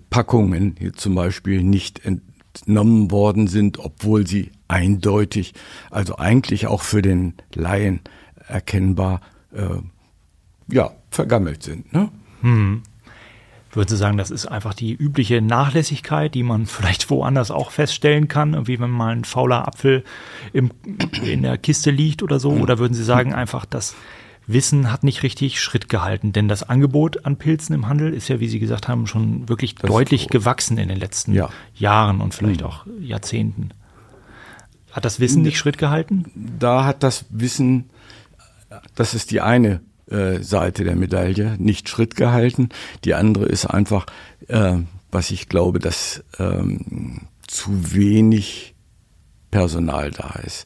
[0.09, 5.53] Packungen hier zum Beispiel nicht entnommen worden sind, obwohl sie eindeutig,
[5.91, 8.01] also eigentlich auch für den Laien
[8.47, 9.21] erkennbar,
[9.53, 9.77] äh,
[10.67, 11.93] ja, vergammelt sind.
[11.93, 12.09] Ne?
[12.41, 12.83] Hm.
[13.71, 18.27] Würden Sie sagen, das ist einfach die übliche Nachlässigkeit, die man vielleicht woanders auch feststellen
[18.27, 20.03] kann, wie wenn mal ein fauler Apfel
[20.53, 20.71] im,
[21.23, 22.51] in der Kiste liegt oder so?
[22.51, 23.95] Oder würden Sie sagen einfach, dass
[24.45, 28.39] Wissen hat nicht richtig Schritt gehalten, denn das Angebot an Pilzen im Handel ist ja,
[28.39, 31.49] wie Sie gesagt haben, schon wirklich das deutlich gewachsen in den letzten ja.
[31.75, 32.67] Jahren und vielleicht mhm.
[32.67, 33.69] auch Jahrzehnten.
[34.91, 36.25] Hat das Wissen nicht Schritt gehalten?
[36.59, 37.89] Da hat das Wissen,
[38.95, 42.69] das ist die eine äh, Seite der Medaille, nicht Schritt gehalten.
[43.03, 44.05] Die andere ist einfach,
[44.47, 44.77] äh,
[45.11, 48.75] was ich glaube, dass ähm, zu wenig
[49.51, 50.65] Personal da ist,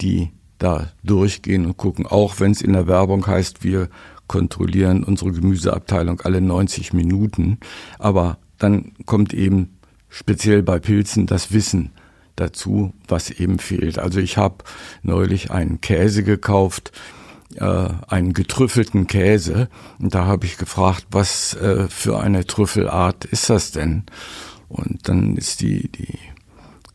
[0.00, 3.88] die da durchgehen und gucken, auch wenn es in der Werbung heißt, wir
[4.26, 7.58] kontrollieren unsere Gemüseabteilung alle 90 Minuten.
[7.98, 11.92] Aber dann kommt eben speziell bei Pilzen das Wissen
[12.36, 13.98] dazu, was eben fehlt.
[13.98, 14.64] Also ich habe
[15.02, 16.92] neulich einen Käse gekauft,
[17.56, 19.68] äh, einen getrüffelten Käse.
[19.98, 24.04] Und da habe ich gefragt, was äh, für eine Trüffelart ist das denn?
[24.68, 26.18] Und dann ist die, die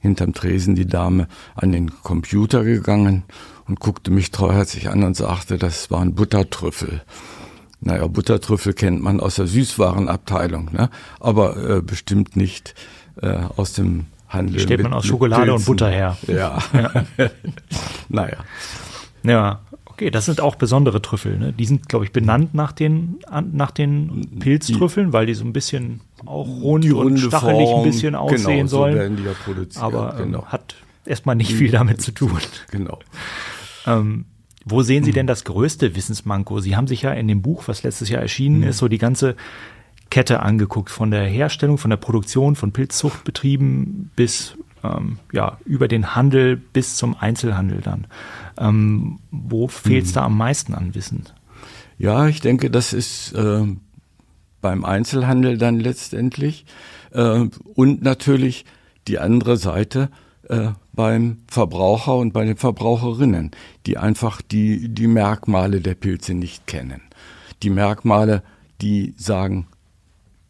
[0.04, 3.24] hinterm Tresen die Dame an den Computer gegangen
[3.68, 7.02] und guckte mich treuherzig an und sagte, das waren Buttertrüffel.
[7.80, 10.90] Naja, Buttertrüffel kennt man aus der Süßwarenabteilung, ne?
[11.20, 12.76] aber äh, bestimmt nicht
[13.22, 14.60] äh, aus dem Handel.
[14.60, 16.18] Stellt man aus Schokolade und Butter her.
[16.28, 16.60] Ja.
[16.74, 16.92] ja.
[18.10, 18.38] naja.
[19.24, 21.38] Ja, okay, das sind auch besondere Trüffel.
[21.38, 21.54] Ne?
[21.54, 23.20] Die sind, glaube ich, benannt nach den,
[23.54, 28.14] nach den Pilztrüffeln, weil die so ein bisschen auch rund und stachelig Form, ein bisschen
[28.14, 28.94] genau, aussehen genau, sollen.
[28.94, 29.84] So werden die ja produziert.
[29.84, 30.46] Aber ähm, genau.
[30.46, 32.38] hat erstmal nicht viel damit zu tun.
[32.72, 33.00] Genau.
[33.86, 34.26] Ähm,
[34.66, 36.60] wo sehen Sie denn das größte Wissensmanko?
[36.60, 38.68] Sie haben sich ja in dem Buch, was letztes Jahr erschienen mhm.
[38.68, 39.36] ist, so die ganze
[40.10, 46.16] Kette angeguckt, von der Herstellung, von der Produktion von Pilzzuchtbetrieben bis ähm, ja, über den
[46.16, 48.08] Handel bis zum Einzelhandel dann.
[48.58, 50.16] Ähm, wo fehlt es mhm.
[50.16, 51.24] da am meisten an Wissen?
[51.98, 53.66] Ja, ich denke, das ist äh,
[54.64, 56.66] beim Einzelhandel dann letztendlich
[57.12, 57.46] äh,
[57.76, 58.66] und natürlich
[59.08, 60.10] die andere Seite
[60.50, 63.52] äh, beim Verbraucher und bei den Verbraucherinnen,
[63.86, 67.02] die einfach die, die Merkmale der Pilze nicht kennen.
[67.62, 68.42] Die Merkmale,
[68.82, 69.68] die sagen,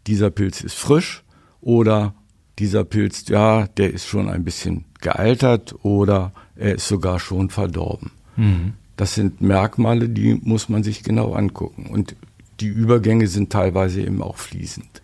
[0.06, 1.24] dieser Pilz ist frisch
[1.60, 2.14] oder
[2.60, 8.12] dieser Pilz, ja, der ist schon ein bisschen gealtert oder er ist sogar schon verdorben.
[8.36, 8.74] Mhm.
[8.96, 11.88] Das sind Merkmale, die muss man sich genau angucken.
[11.88, 12.16] Und
[12.60, 15.02] die Übergänge sind teilweise eben auch fließend.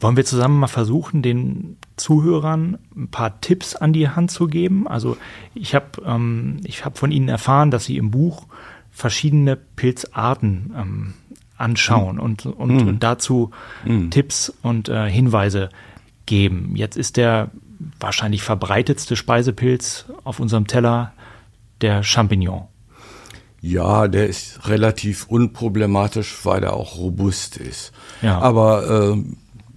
[0.00, 4.88] Wollen wir zusammen mal versuchen, den Zuhörern ein paar Tipps an die Hand zu geben?
[4.88, 5.16] Also
[5.54, 8.46] ich habe ähm, hab von Ihnen erfahren, dass Sie im Buch
[8.90, 11.14] verschiedene Pilzarten ähm,
[11.56, 12.88] anschauen und, und, mhm.
[12.88, 13.52] und, dazu
[13.84, 14.10] mhm.
[14.10, 15.68] Tipps und äh, Hinweise
[16.26, 16.72] geben.
[16.74, 17.52] Jetzt ist der
[18.00, 21.12] wahrscheinlich verbreitetste Speisepilz auf unserem Teller
[21.80, 22.64] der Champignon.
[23.64, 27.92] Ja, der ist relativ unproblematisch, weil er auch robust ist.
[28.20, 28.40] Ja.
[28.40, 29.22] Aber äh,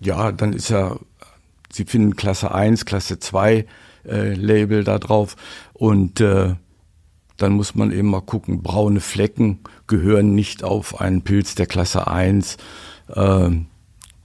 [0.04, 1.00] ja, dann ist er,
[1.72, 3.66] Sie finden Klasse 1, Klasse 2
[4.08, 5.36] äh, Label da drauf
[5.74, 6.56] und äh,
[7.38, 12.08] dann muss man eben mal gucken, braune Flecken gehören nicht auf einen Pilz der Klasse
[12.08, 12.58] 1
[13.14, 13.50] äh,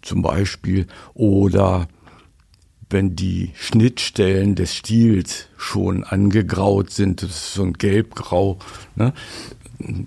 [0.00, 1.86] zum Beispiel oder
[2.90, 8.59] wenn die Schnittstellen des Stiels schon angegraut sind, das ist so ein gelbgrau,
[8.96, 9.12] ne?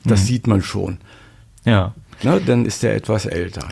[0.06, 0.26] das mhm.
[0.26, 0.98] sieht man schon.
[1.66, 1.94] Ja.
[2.22, 2.42] Ne?
[2.46, 3.70] Dann ist er etwas älter.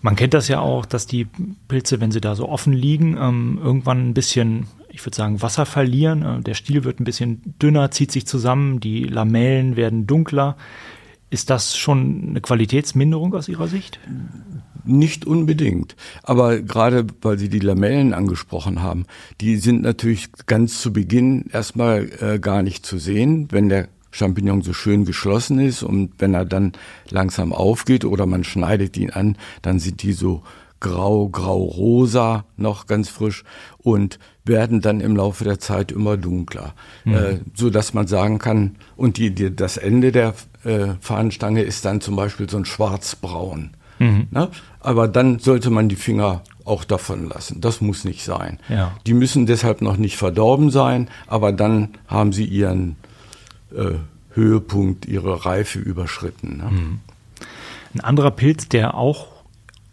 [0.00, 1.26] Man kennt das ja auch, dass die
[1.68, 5.66] Pilze, wenn sie da so offen liegen, ähm, irgendwann ein bisschen, ich würde sagen, Wasser
[5.66, 6.22] verlieren.
[6.22, 10.56] Äh, der Stiel wird ein bisschen dünner, zieht sich zusammen, die Lamellen werden dunkler.
[11.30, 13.98] Ist das schon eine Qualitätsminderung aus Ihrer Sicht?
[14.84, 15.96] Nicht unbedingt.
[16.22, 19.06] Aber gerade weil Sie die Lamellen angesprochen haben,
[19.40, 24.62] die sind natürlich ganz zu Beginn erstmal äh, gar nicht zu sehen, wenn der Champignon
[24.62, 26.72] so schön geschlossen ist und wenn er dann
[27.08, 30.42] langsam aufgeht oder man schneidet ihn an, dann sind die so
[30.80, 33.44] grau, grau-rosa, noch ganz frisch
[33.78, 37.14] und werden dann im Laufe der Zeit immer dunkler, mhm.
[37.14, 41.84] äh, so dass man sagen kann, und die, die, das Ende der äh, Fahnenstange ist
[41.84, 43.70] dann zum Beispiel so ein schwarzbraun.
[44.02, 44.26] Mhm.
[44.30, 44.48] Ne?
[44.80, 47.60] Aber dann sollte man die Finger auch davon lassen.
[47.60, 48.58] Das muss nicht sein.
[48.68, 48.92] Ja.
[49.06, 52.96] Die müssen deshalb noch nicht verdorben sein, aber dann haben sie ihren
[53.74, 53.94] äh,
[54.34, 56.58] Höhepunkt, ihre Reife überschritten.
[56.58, 56.70] Ne?
[56.70, 57.00] Mhm.
[57.94, 59.28] Ein anderer Pilz, der auch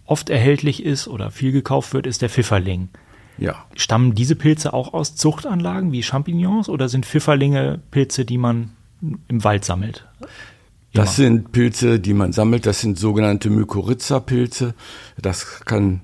[0.05, 2.89] oft erhältlich ist oder viel gekauft wird, ist der Pfifferling.
[3.37, 3.65] Ja.
[3.75, 8.71] Stammen diese Pilze auch aus Zuchtanlagen wie Champignons oder sind Pfifferlinge Pilze, die man
[9.27, 10.05] im Wald sammelt?
[10.93, 12.65] Das sind Pilze, die man sammelt.
[12.65, 14.73] Das sind sogenannte Mykorrhiza-Pilze.
[15.21, 16.01] Das kann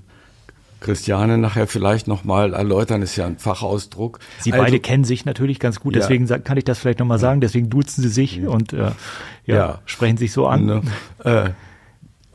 [0.79, 4.19] Christiane nachher vielleicht nochmal erläutern, ist ja ein Fachausdruck.
[4.39, 6.37] Sie also, beide kennen sich natürlich ganz gut, deswegen ja.
[6.37, 8.49] kann ich das vielleicht nochmal sagen, deswegen duzen sie sich ja.
[8.49, 8.91] und äh,
[9.45, 10.65] ja, ja, sprechen sich so an.
[10.65, 10.81] Ne?
[11.23, 11.49] Äh,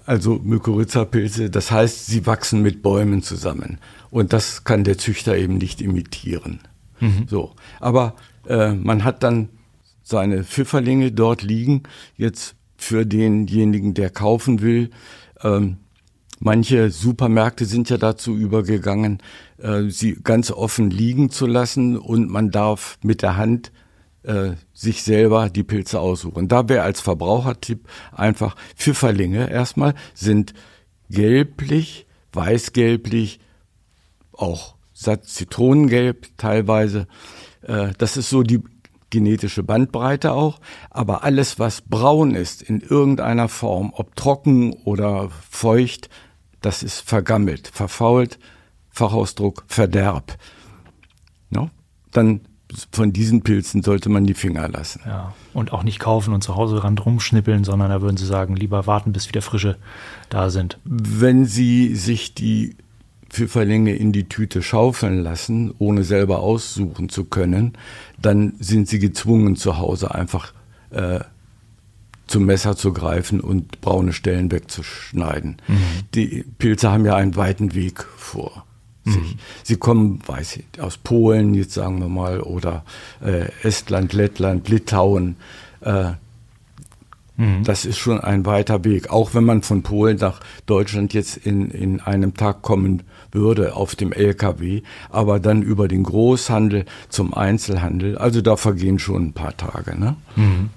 [0.04, 3.78] also Mykorrhiza-Pilze, das heißt, sie wachsen mit Bäumen zusammen.
[4.10, 6.60] Und das kann der Züchter eben nicht imitieren.
[6.98, 7.26] Mhm.
[7.28, 7.52] So.
[7.78, 8.16] Aber
[8.48, 9.50] äh, man hat dann
[10.10, 11.84] seine Pfifferlinge dort liegen,
[12.16, 14.90] jetzt für denjenigen, der kaufen will.
[15.42, 15.78] Ähm,
[16.42, 19.18] Manche Supermärkte sind ja dazu übergegangen,
[19.58, 23.72] äh, sie ganz offen liegen zu lassen und man darf mit der Hand
[24.22, 26.48] äh, sich selber die Pilze aussuchen.
[26.48, 30.54] Da wäre als Verbrauchertipp einfach Pfifferlinge erstmal sind
[31.10, 33.40] gelblich, weißgelblich,
[34.32, 37.06] auch Zitronengelb teilweise.
[37.60, 38.62] Äh, das ist so die
[39.10, 46.08] genetische Bandbreite auch, aber alles, was braun ist in irgendeiner Form, ob trocken oder feucht,
[46.60, 48.38] das ist vergammelt, verfault,
[48.90, 50.36] Fachausdruck Verderb.
[51.50, 51.70] No?
[52.12, 52.40] Dann
[52.92, 55.00] von diesen Pilzen sollte man die Finger lassen.
[55.04, 58.56] Ja, und auch nicht kaufen und zu Hause ran rumschnippeln, sondern da würden Sie sagen,
[58.56, 59.76] lieber warten, bis wieder frische
[60.28, 60.78] da sind.
[60.84, 62.76] Wenn Sie sich die
[63.30, 67.72] Pfifferlinge in die Tüte schaufeln lassen, ohne selber aussuchen zu können,
[68.20, 70.52] dann sind Sie gezwungen, zu Hause einfach
[70.90, 71.20] äh,
[72.26, 75.56] zum Messer zu greifen und braune Stellen wegzuschneiden.
[75.66, 75.76] Mhm.
[76.14, 78.64] Die Pilze haben ja einen weiten Weg vor
[79.04, 79.16] sich.
[79.16, 79.38] Mhm.
[79.62, 82.84] Sie kommen, weiß ich, aus Polen, jetzt sagen wir mal, oder
[83.24, 85.36] äh, Estland, Lettland, Litauen.
[85.80, 86.12] Äh,
[87.36, 87.64] mhm.
[87.64, 89.10] Das ist schon ein weiter Weg.
[89.10, 93.96] Auch wenn man von Polen nach Deutschland jetzt in, in einem Tag kommen würde auf
[93.96, 98.18] dem LKW, aber dann über den Großhandel zum Einzelhandel.
[98.18, 99.98] Also da vergehen schon ein paar Tage.
[99.98, 100.16] Ne?
[100.36, 100.70] Mhm.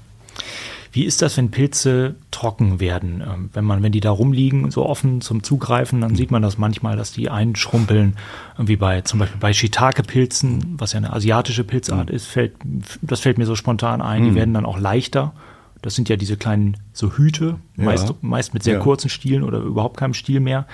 [0.93, 3.23] Wie ist das, wenn Pilze trocken werden?
[3.27, 6.59] Ähm, wenn man, wenn die da rumliegen, so offen zum Zugreifen, dann sieht man das
[6.59, 8.15] manchmal, dass die einschrumpeln.
[8.59, 12.15] Wie bei, zum Beispiel bei Shiitake-Pilzen, was ja eine asiatische Pilzart mhm.
[12.15, 12.53] ist, fällt,
[13.01, 14.23] das fällt mir so spontan ein.
[14.23, 14.35] Die mhm.
[14.35, 15.33] werden dann auch leichter.
[15.81, 17.85] Das sind ja diese kleinen so Hüte, ja.
[17.85, 18.79] meist, meist mit sehr ja.
[18.79, 20.67] kurzen Stielen oder überhaupt keinem Stiel mehr.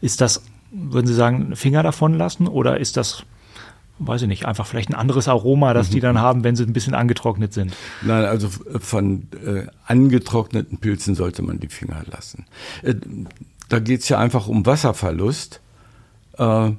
[0.00, 3.24] Ist das, würden Sie sagen, Finger davon lassen oder ist das
[4.00, 5.92] weiß ich nicht, einfach vielleicht ein anderes Aroma, das mhm.
[5.92, 7.76] die dann haben, wenn sie ein bisschen angetrocknet sind.
[8.02, 12.46] Nein, also von äh, angetrockneten Pilzen sollte man die Finger lassen.
[12.82, 12.94] Äh,
[13.68, 15.60] da geht es ja einfach um Wasserverlust
[16.38, 16.70] äh,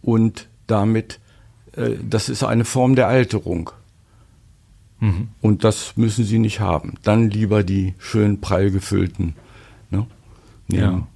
[0.00, 1.20] und damit,
[1.76, 3.70] äh, das ist eine Form der Alterung.
[5.00, 5.28] Mhm.
[5.40, 6.94] Und das müssen Sie nicht haben.
[7.02, 9.34] Dann lieber die schön prall gefüllten.
[9.90, 10.06] Ne,
[10.68, 11.06] ja.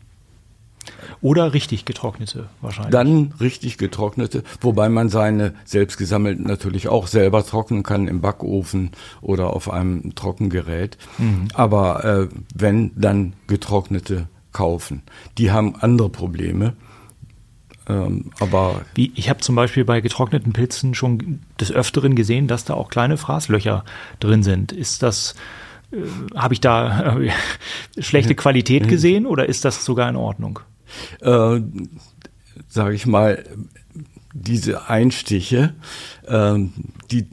[1.21, 2.93] Oder richtig getrocknete wahrscheinlich.
[2.93, 8.91] Dann richtig getrocknete, wobei man seine selbst gesammelten natürlich auch selber trocknen kann im Backofen
[9.21, 10.99] oder auf einem Trockengerät.
[11.19, 11.49] Mhm.
[11.55, 15.03] Aber äh, wenn, dann getrocknete kaufen.
[15.37, 16.73] Die haben andere Probleme.
[17.89, 22.65] Ähm, aber Wie, ich habe zum Beispiel bei getrockneten Pilzen schon des Öfteren gesehen, dass
[22.65, 23.85] da auch kleine Fraßlöcher
[24.19, 24.73] drin sind.
[24.73, 25.35] Ist das,
[25.93, 25.99] äh,
[26.35, 27.31] habe ich da äh,
[27.99, 30.61] schlechte Qualität gesehen oder ist das sogar in Ordnung?
[31.21, 31.61] Äh,
[32.69, 33.45] sage ich mal,
[34.33, 35.75] diese Einstiche,
[36.27, 36.59] äh,
[37.11, 37.27] die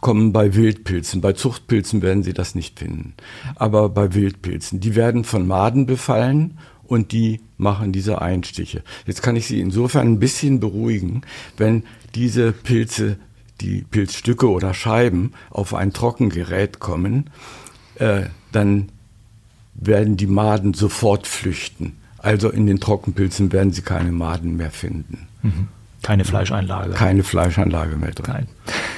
[0.00, 1.20] kommen bei Wildpilzen.
[1.20, 3.14] Bei Zuchtpilzen werden Sie das nicht finden.
[3.54, 8.82] Aber bei Wildpilzen, die werden von Maden befallen und die machen diese Einstiche.
[9.06, 11.22] Jetzt kann ich Sie insofern ein bisschen beruhigen,
[11.56, 13.18] wenn diese Pilze,
[13.60, 17.30] die Pilzstücke oder Scheiben auf ein Trockengerät kommen,
[17.96, 18.88] äh, dann
[19.74, 21.96] werden die Maden sofort flüchten.
[22.28, 25.28] Also in den Trockenpilzen werden Sie keine Maden mehr finden.
[25.42, 25.68] Mhm.
[26.02, 26.92] Keine Fleischeinlage.
[26.92, 28.26] Keine Fleischeinlage mehr drin.
[28.26, 28.48] Kein.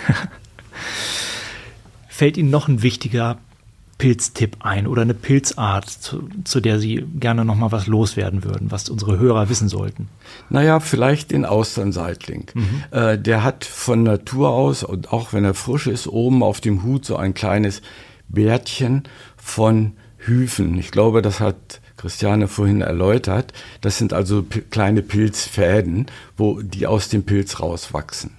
[2.09, 3.39] Fällt Ihnen noch ein wichtiger
[3.99, 8.73] Pilztipp ein oder eine Pilzart, zu, zu der Sie gerne noch mal was loswerden würden,
[8.73, 10.09] was unsere Hörer wissen sollten?
[10.49, 12.47] Naja, vielleicht den Austernseitling.
[12.53, 12.83] Mhm.
[12.91, 16.83] Äh, der hat von Natur aus, und auch wenn er frisch ist, oben auf dem
[16.83, 17.81] Hut so ein kleines
[18.29, 19.05] Bärtchen
[19.37, 20.77] von Hüfen.
[20.79, 23.53] Ich glaube, das hat Christiane vorhin erläutert.
[23.83, 26.07] Das sind also kleine Pilzfäden,
[26.39, 28.31] wo die aus dem Pilz rauswachsen.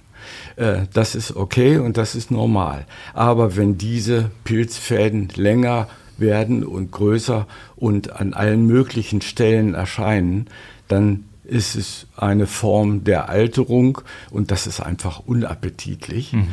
[0.56, 2.86] Äh, das ist okay und das ist normal.
[3.14, 7.46] Aber wenn diese Pilzfäden länger werden und größer
[7.76, 10.48] und an allen möglichen Stellen erscheinen,
[10.88, 16.32] dann ist es eine Form der Alterung und das ist einfach unappetitlich.
[16.32, 16.48] Mhm.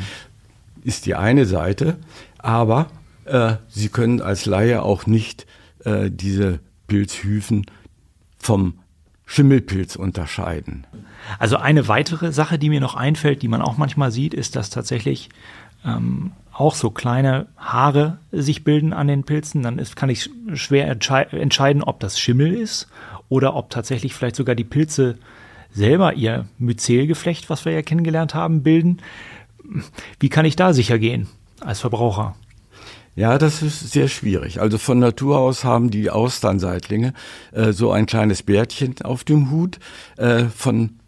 [0.84, 1.96] Ist die eine Seite,
[2.38, 2.86] aber
[3.24, 5.46] äh, Sie können als Laie auch nicht
[5.84, 7.66] äh, diese Pilzhüfen
[8.36, 8.74] vom
[9.24, 10.88] Schimmelpilz unterscheiden.
[11.38, 14.70] Also eine weitere Sache, die mir noch einfällt, die man auch manchmal sieht, ist, dass
[14.70, 15.28] tatsächlich
[15.84, 19.62] ähm, auch so kleine Haare sich bilden an den Pilzen.
[19.62, 22.88] Dann ist, kann ich schwer entscheiden, ob das Schimmel ist
[23.28, 25.16] oder ob tatsächlich vielleicht sogar die Pilze
[25.70, 28.98] selber ihr Myzelgeflecht, was wir ja kennengelernt haben, bilden.
[30.18, 31.28] Wie kann ich da sicher gehen
[31.60, 32.34] als Verbraucher?
[33.20, 34.62] Ja, das ist sehr schwierig.
[34.62, 37.12] Also von Natur aus haben die Austernseitlinge
[37.52, 39.78] äh, so ein kleines Bärtchen auf dem Hut
[40.16, 41.00] äh, von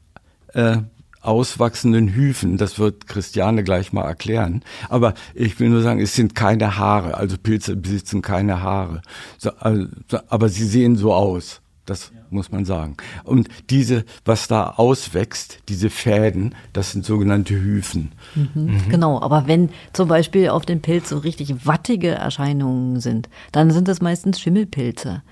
[0.52, 0.76] äh,
[1.22, 2.58] auswachsenden Hüfen.
[2.58, 4.62] Das wird Christiane gleich mal erklären.
[4.90, 7.16] Aber ich will nur sagen, es sind keine Haare.
[7.16, 9.00] Also Pilze besitzen keine Haare.
[9.38, 9.86] So, also,
[10.28, 11.61] aber sie sehen so aus.
[11.84, 12.96] Das muss man sagen.
[13.24, 18.12] Und diese, was da auswächst, diese Fäden, das sind sogenannte Hyphen.
[18.36, 18.50] Mhm.
[18.54, 18.88] Mhm.
[18.88, 23.88] Genau, aber wenn zum Beispiel auf dem Pilz so richtig wattige Erscheinungen sind, dann sind
[23.88, 25.22] das meistens Schimmelpilze.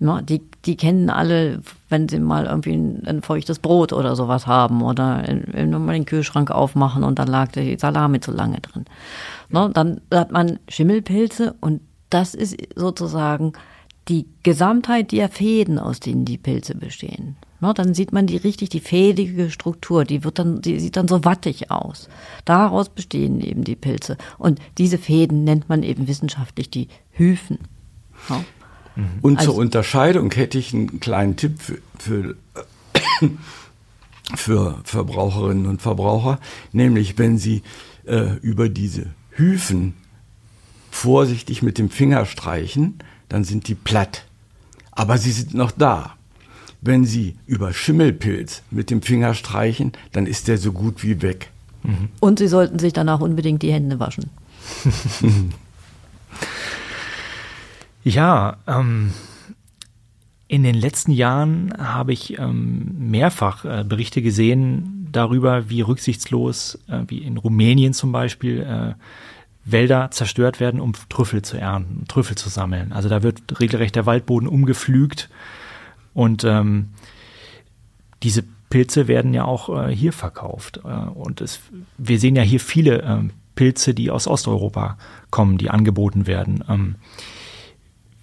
[0.00, 4.48] Ja, die, die kennen alle, wenn sie mal irgendwie ein, ein feuchtes Brot oder sowas
[4.48, 8.60] haben oder in, in, mal den Kühlschrank aufmachen und dann lag die Salami zu lange
[8.60, 8.84] drin.
[9.50, 11.80] Ja, dann hat man Schimmelpilze und
[12.10, 13.52] das ist sozusagen
[14.08, 17.36] die Gesamtheit der Fäden, aus denen die Pilze bestehen.
[17.60, 21.08] Na, dann sieht man die richtig, die fädige Struktur, die wird dann, die sieht dann
[21.08, 22.08] so wattig aus.
[22.44, 24.18] Daraus bestehen eben die Pilze.
[24.36, 27.58] Und diese Fäden nennt man eben wissenschaftlich die Hyphen.
[28.28, 28.44] Ja.
[29.22, 32.36] Und also, zur Unterscheidung hätte ich einen kleinen Tipp für, für,
[34.36, 36.38] für Verbraucherinnen und Verbraucher,
[36.72, 37.62] nämlich wenn Sie
[38.04, 39.94] äh, über diese Hyphen
[40.90, 42.98] vorsichtig mit dem Finger streichen,
[43.34, 44.26] dann sind die platt.
[44.92, 46.14] Aber sie sind noch da.
[46.80, 51.50] Wenn Sie über Schimmelpilz mit dem Finger streichen, dann ist der so gut wie weg.
[51.82, 52.10] Mhm.
[52.20, 54.30] Und Sie sollten sich danach unbedingt die Hände waschen.
[58.04, 59.12] ja, ähm,
[60.46, 67.00] in den letzten Jahren habe ich ähm, mehrfach äh, Berichte gesehen darüber, wie rücksichtslos, äh,
[67.08, 68.94] wie in Rumänien zum Beispiel, äh,
[69.64, 72.92] Wälder zerstört werden, um Trüffel zu ernten, Trüffel zu sammeln.
[72.92, 75.30] Also da wird regelrecht der Waldboden umgepflügt
[76.12, 76.90] und ähm,
[78.22, 80.80] diese Pilze werden ja auch äh, hier verkauft.
[80.84, 81.60] Äh, und es,
[81.96, 83.18] wir sehen ja hier viele äh,
[83.54, 84.98] Pilze, die aus Osteuropa
[85.30, 86.64] kommen, die angeboten werden.
[86.68, 86.96] Ähm,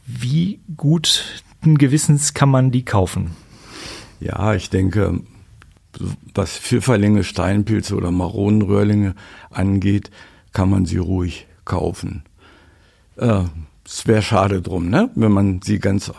[0.05, 3.31] wie guten Gewissens kann man die kaufen?
[4.19, 5.21] Ja, ich denke,
[6.33, 9.15] was Pfifferlinge, Steinpilze oder Maronenröhrlinge
[9.49, 10.11] angeht,
[10.53, 12.23] kann man sie ruhig kaufen.
[13.17, 13.43] Äh,
[13.85, 15.09] es wäre schade drum, ne?
[15.15, 16.11] wenn man sie ganz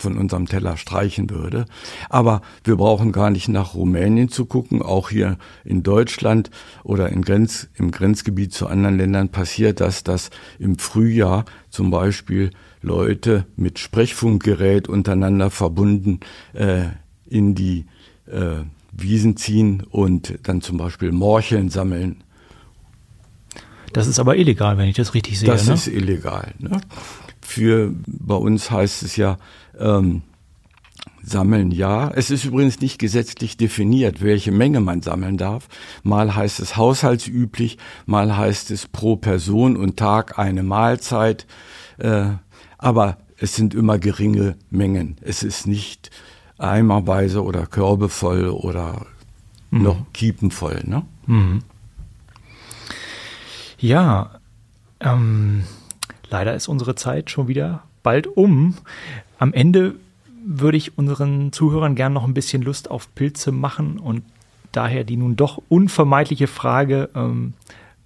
[0.00, 1.66] von unserem Teller streichen würde.
[2.08, 4.82] Aber wir brauchen gar nicht nach Rumänien zu gucken.
[4.82, 6.50] Auch hier in Deutschland
[6.82, 12.50] oder in Grenz, im Grenzgebiet zu anderen Ländern passiert das, dass im Frühjahr zum Beispiel
[12.82, 16.20] Leute mit Sprechfunkgerät untereinander verbunden
[16.54, 16.84] äh,
[17.26, 17.84] in die
[18.26, 22.24] äh, Wiesen ziehen und dann zum Beispiel Morcheln sammeln
[23.92, 25.48] das ist aber illegal, wenn ich das richtig sehe.
[25.48, 25.74] Das ne?
[25.74, 26.54] ist illegal.
[26.58, 26.80] Ne?
[27.40, 29.38] Für bei uns heißt es ja
[29.78, 30.22] ähm,
[31.22, 32.10] sammeln ja.
[32.10, 35.68] Es ist übrigens nicht gesetzlich definiert, welche Menge man sammeln darf.
[36.02, 41.46] Mal heißt es haushaltsüblich, mal heißt es pro Person und Tag eine Mahlzeit.
[41.98, 42.30] Äh,
[42.78, 45.16] aber es sind immer geringe Mengen.
[45.20, 46.10] Es ist nicht
[46.58, 49.06] eimerweise oder körbevoll oder
[49.70, 49.82] mhm.
[49.82, 50.82] noch kiepenvoll.
[50.84, 51.02] Ne?
[51.26, 51.62] Mhm.
[53.80, 54.40] Ja,
[55.00, 55.64] ähm,
[56.28, 58.74] leider ist unsere Zeit schon wieder bald um.
[59.38, 59.94] Am Ende
[60.44, 64.22] würde ich unseren Zuhörern gern noch ein bisschen Lust auf Pilze machen und
[64.72, 67.54] daher die nun doch unvermeidliche Frage, ähm,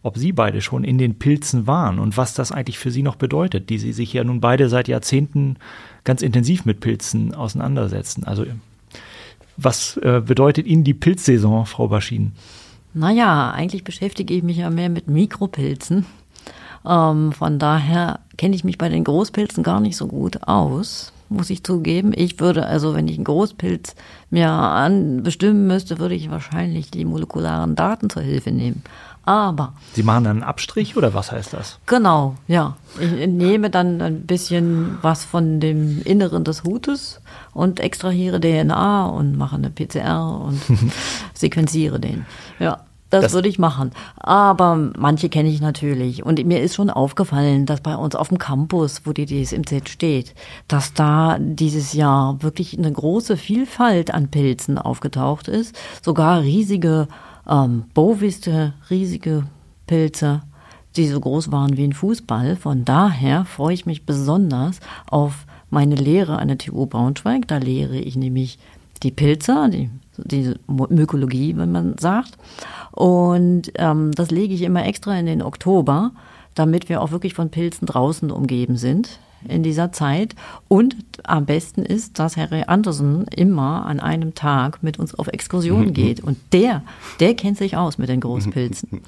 [0.02, 3.16] ob Sie beide schon in den Pilzen waren und was das eigentlich für Sie noch
[3.16, 5.56] bedeutet, die Sie sich ja nun beide seit Jahrzehnten
[6.04, 8.24] ganz intensiv mit Pilzen auseinandersetzen.
[8.24, 8.44] Also
[9.56, 12.32] was äh, bedeutet Ihnen die Pilzsaison, Frau Baschin?
[12.94, 16.06] Naja, eigentlich beschäftige ich mich ja mehr mit Mikropilzen.
[16.86, 21.50] Ähm, von daher kenne ich mich bei den Großpilzen gar nicht so gut aus, muss
[21.50, 22.12] ich zugeben.
[22.14, 23.96] Ich würde also, wenn ich einen Großpilz
[24.30, 28.82] mir an bestimmen müsste, würde ich wahrscheinlich die molekularen Daten zur Hilfe nehmen.
[29.24, 29.72] Aber.
[29.94, 31.78] Sie machen dann einen Abstrich oder was heißt das?
[31.86, 32.76] Genau, ja.
[33.00, 37.20] Ich nehme dann ein bisschen was von dem Inneren des Hutes
[37.54, 40.60] und extrahiere DNA und mache eine PCR und
[41.34, 42.26] sequenziere den.
[42.58, 42.80] Ja.
[43.10, 43.92] Das, das, würde ich machen.
[44.16, 46.24] Aber manche kenne ich natürlich.
[46.24, 50.34] Und mir ist schon aufgefallen, dass bei uns auf dem Campus, wo die DSMZ steht,
[50.66, 55.76] dass da dieses Jahr wirklich eine große Vielfalt an Pilzen aufgetaucht ist.
[56.02, 57.06] Sogar riesige
[57.48, 59.44] ähm, Boviste, riesige
[59.86, 60.42] Pilze,
[60.96, 62.56] die so groß waren wie ein Fußball.
[62.56, 67.46] Von daher freue ich mich besonders auf meine Lehre an der TU Braunschweig.
[67.48, 68.58] Da lehre ich nämlich
[69.02, 72.38] die Pilze, die, die Mykologie, wenn man sagt.
[72.92, 76.12] Und ähm, das lege ich immer extra in den Oktober,
[76.54, 80.34] damit wir auch wirklich von Pilzen draußen umgeben sind in dieser Zeit.
[80.68, 85.92] Und am besten ist, dass Harry Anderson immer an einem Tag mit uns auf Exkursion
[85.92, 86.20] geht.
[86.20, 86.82] Und der,
[87.20, 89.02] der kennt sich aus mit den Großpilzen.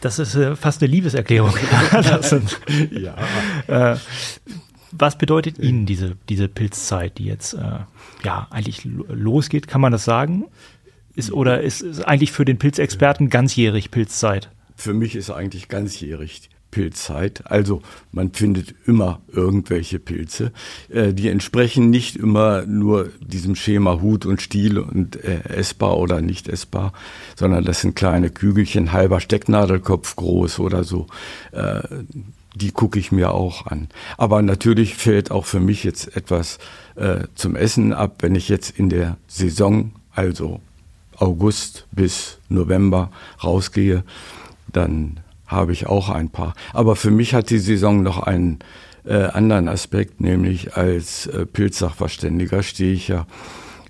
[0.00, 1.54] Das ist äh, fast eine Liebeserklärung.
[2.20, 2.60] sind,
[2.90, 3.14] ja.
[3.68, 3.96] Äh,
[4.96, 7.80] was bedeutet Ihnen diese, diese Pilzzeit, die jetzt äh,
[8.24, 9.68] ja eigentlich losgeht?
[9.68, 10.46] Kann man das sagen?
[11.14, 14.50] Ist, oder ist, ist eigentlich für den Pilzexperten ganzjährig Pilzzeit?
[14.76, 17.42] Für mich ist eigentlich ganzjährig Pilzzeit.
[17.46, 20.50] Also man findet immer irgendwelche Pilze.
[20.88, 26.20] Äh, die entsprechen nicht immer nur diesem Schema Hut und Stiel und äh, essbar oder
[26.20, 26.92] nicht essbar,
[27.36, 31.06] sondern das sind kleine Kügelchen, halber Stecknadelkopf groß oder so.
[31.52, 31.82] Äh,
[32.54, 33.88] die gucke ich mir auch an.
[34.16, 36.58] Aber natürlich fällt auch für mich jetzt etwas
[36.96, 40.60] äh, zum Essen ab, wenn ich jetzt in der Saison, also
[41.16, 43.10] August bis November
[43.42, 44.04] rausgehe,
[44.72, 46.54] dann habe ich auch ein paar.
[46.72, 48.60] Aber für mich hat die Saison noch einen
[49.04, 53.26] äh, anderen Aspekt, nämlich als äh, Pilzsachverständiger stehe ich ja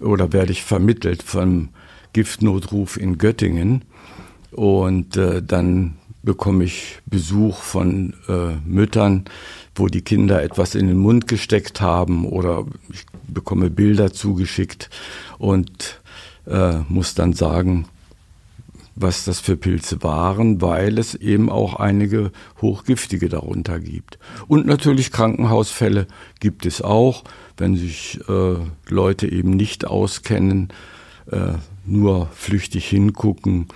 [0.01, 1.71] oder werde ich vermittelt vom
[2.13, 3.83] Giftnotruf in Göttingen
[4.51, 9.25] und äh, dann bekomme ich Besuch von äh, Müttern,
[9.75, 14.91] wo die Kinder etwas in den Mund gesteckt haben oder ich bekomme Bilder zugeschickt
[15.39, 16.01] und
[16.47, 17.87] äh, muss dann sagen,
[18.97, 22.31] was das für Pilze waren, weil es eben auch einige
[22.63, 24.19] hochgiftige darunter gibt.
[24.47, 26.07] Und natürlich Krankenhausfälle
[26.39, 27.25] gibt es auch,
[27.57, 28.57] wenn sich äh,
[28.89, 30.69] Leute eben nicht auskennen,
[31.31, 31.55] äh,
[31.85, 33.67] nur flüchtig hingucken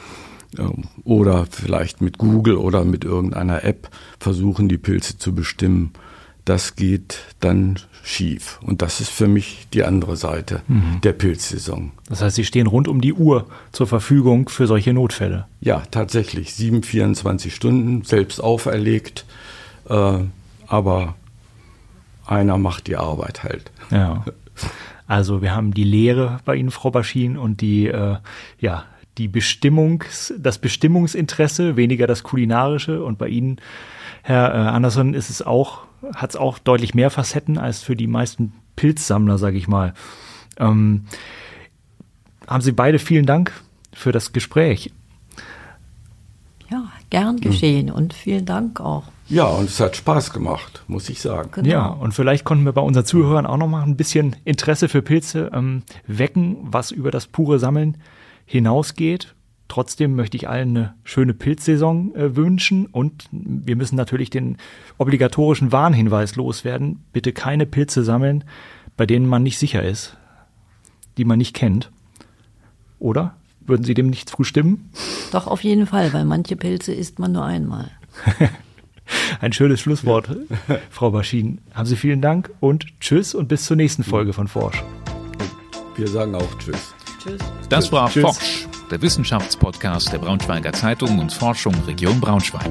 [1.04, 3.88] oder vielleicht mit Google oder mit irgendeiner App
[4.18, 5.92] versuchen, die Pilze zu bestimmen.
[6.44, 8.58] Das geht dann schief.
[8.62, 11.00] Und das ist für mich die andere Seite mhm.
[11.02, 11.92] der Pilzsaison.
[12.08, 15.46] Das heißt, Sie stehen rund um die Uhr zur Verfügung für solche Notfälle?
[15.60, 16.54] Ja, tatsächlich.
[16.54, 19.26] Sieben, 24 Stunden, selbst auferlegt.
[19.88, 20.20] Äh,
[20.66, 21.14] aber
[22.26, 23.70] einer macht die Arbeit halt.
[23.90, 24.24] Ja.
[25.06, 28.16] Also wir haben die Lehre bei Ihnen, Frau Baschin, und die, äh,
[28.60, 28.84] ja,
[29.18, 33.04] die Bestimmungs, das Bestimmungsinteresse, weniger das kulinarische.
[33.04, 33.60] Und bei Ihnen,
[34.22, 38.06] Herr äh, Andersson, ist es auch hat es auch deutlich mehr Facetten als für die
[38.06, 39.94] meisten Pilzsammler, sage ich mal.
[40.58, 41.04] Ähm,
[42.46, 43.52] haben Sie beide vielen Dank
[43.92, 44.92] für das Gespräch.
[46.70, 49.04] Ja, gern geschehen und vielen Dank auch.
[49.28, 51.50] Ja, und es hat Spaß gemacht, muss ich sagen.
[51.52, 51.68] Genau.
[51.68, 55.02] Ja, und vielleicht konnten wir bei unseren Zuhörern auch noch mal ein bisschen Interesse für
[55.02, 57.98] Pilze ähm, wecken, was über das pure Sammeln
[58.48, 59.34] hinausgeht.
[59.68, 64.56] Trotzdem möchte ich allen eine schöne Pilzsaison äh, wünschen und wir müssen natürlich den
[64.96, 67.04] obligatorischen Warnhinweis loswerden.
[67.12, 68.44] Bitte keine Pilze sammeln,
[68.96, 70.16] bei denen man nicht sicher ist,
[71.18, 71.92] die man nicht kennt.
[72.98, 73.36] Oder?
[73.60, 74.90] Würden Sie dem nicht zustimmen?
[75.30, 77.90] Doch, auf jeden Fall, weil manche Pilze isst man nur einmal.
[79.40, 80.30] Ein schönes Schlusswort,
[80.90, 81.60] Frau Baschin.
[81.74, 84.82] Haben Sie vielen Dank und Tschüss und bis zur nächsten Folge von Forsch.
[85.96, 86.94] Wir sagen auch Tschüss.
[87.18, 87.40] Tschüss.
[87.68, 88.22] Das war Tschüss.
[88.22, 92.70] Forsch der Wissenschaftspodcast der Braunschweiger Zeitung und Forschung Region Braunschweig.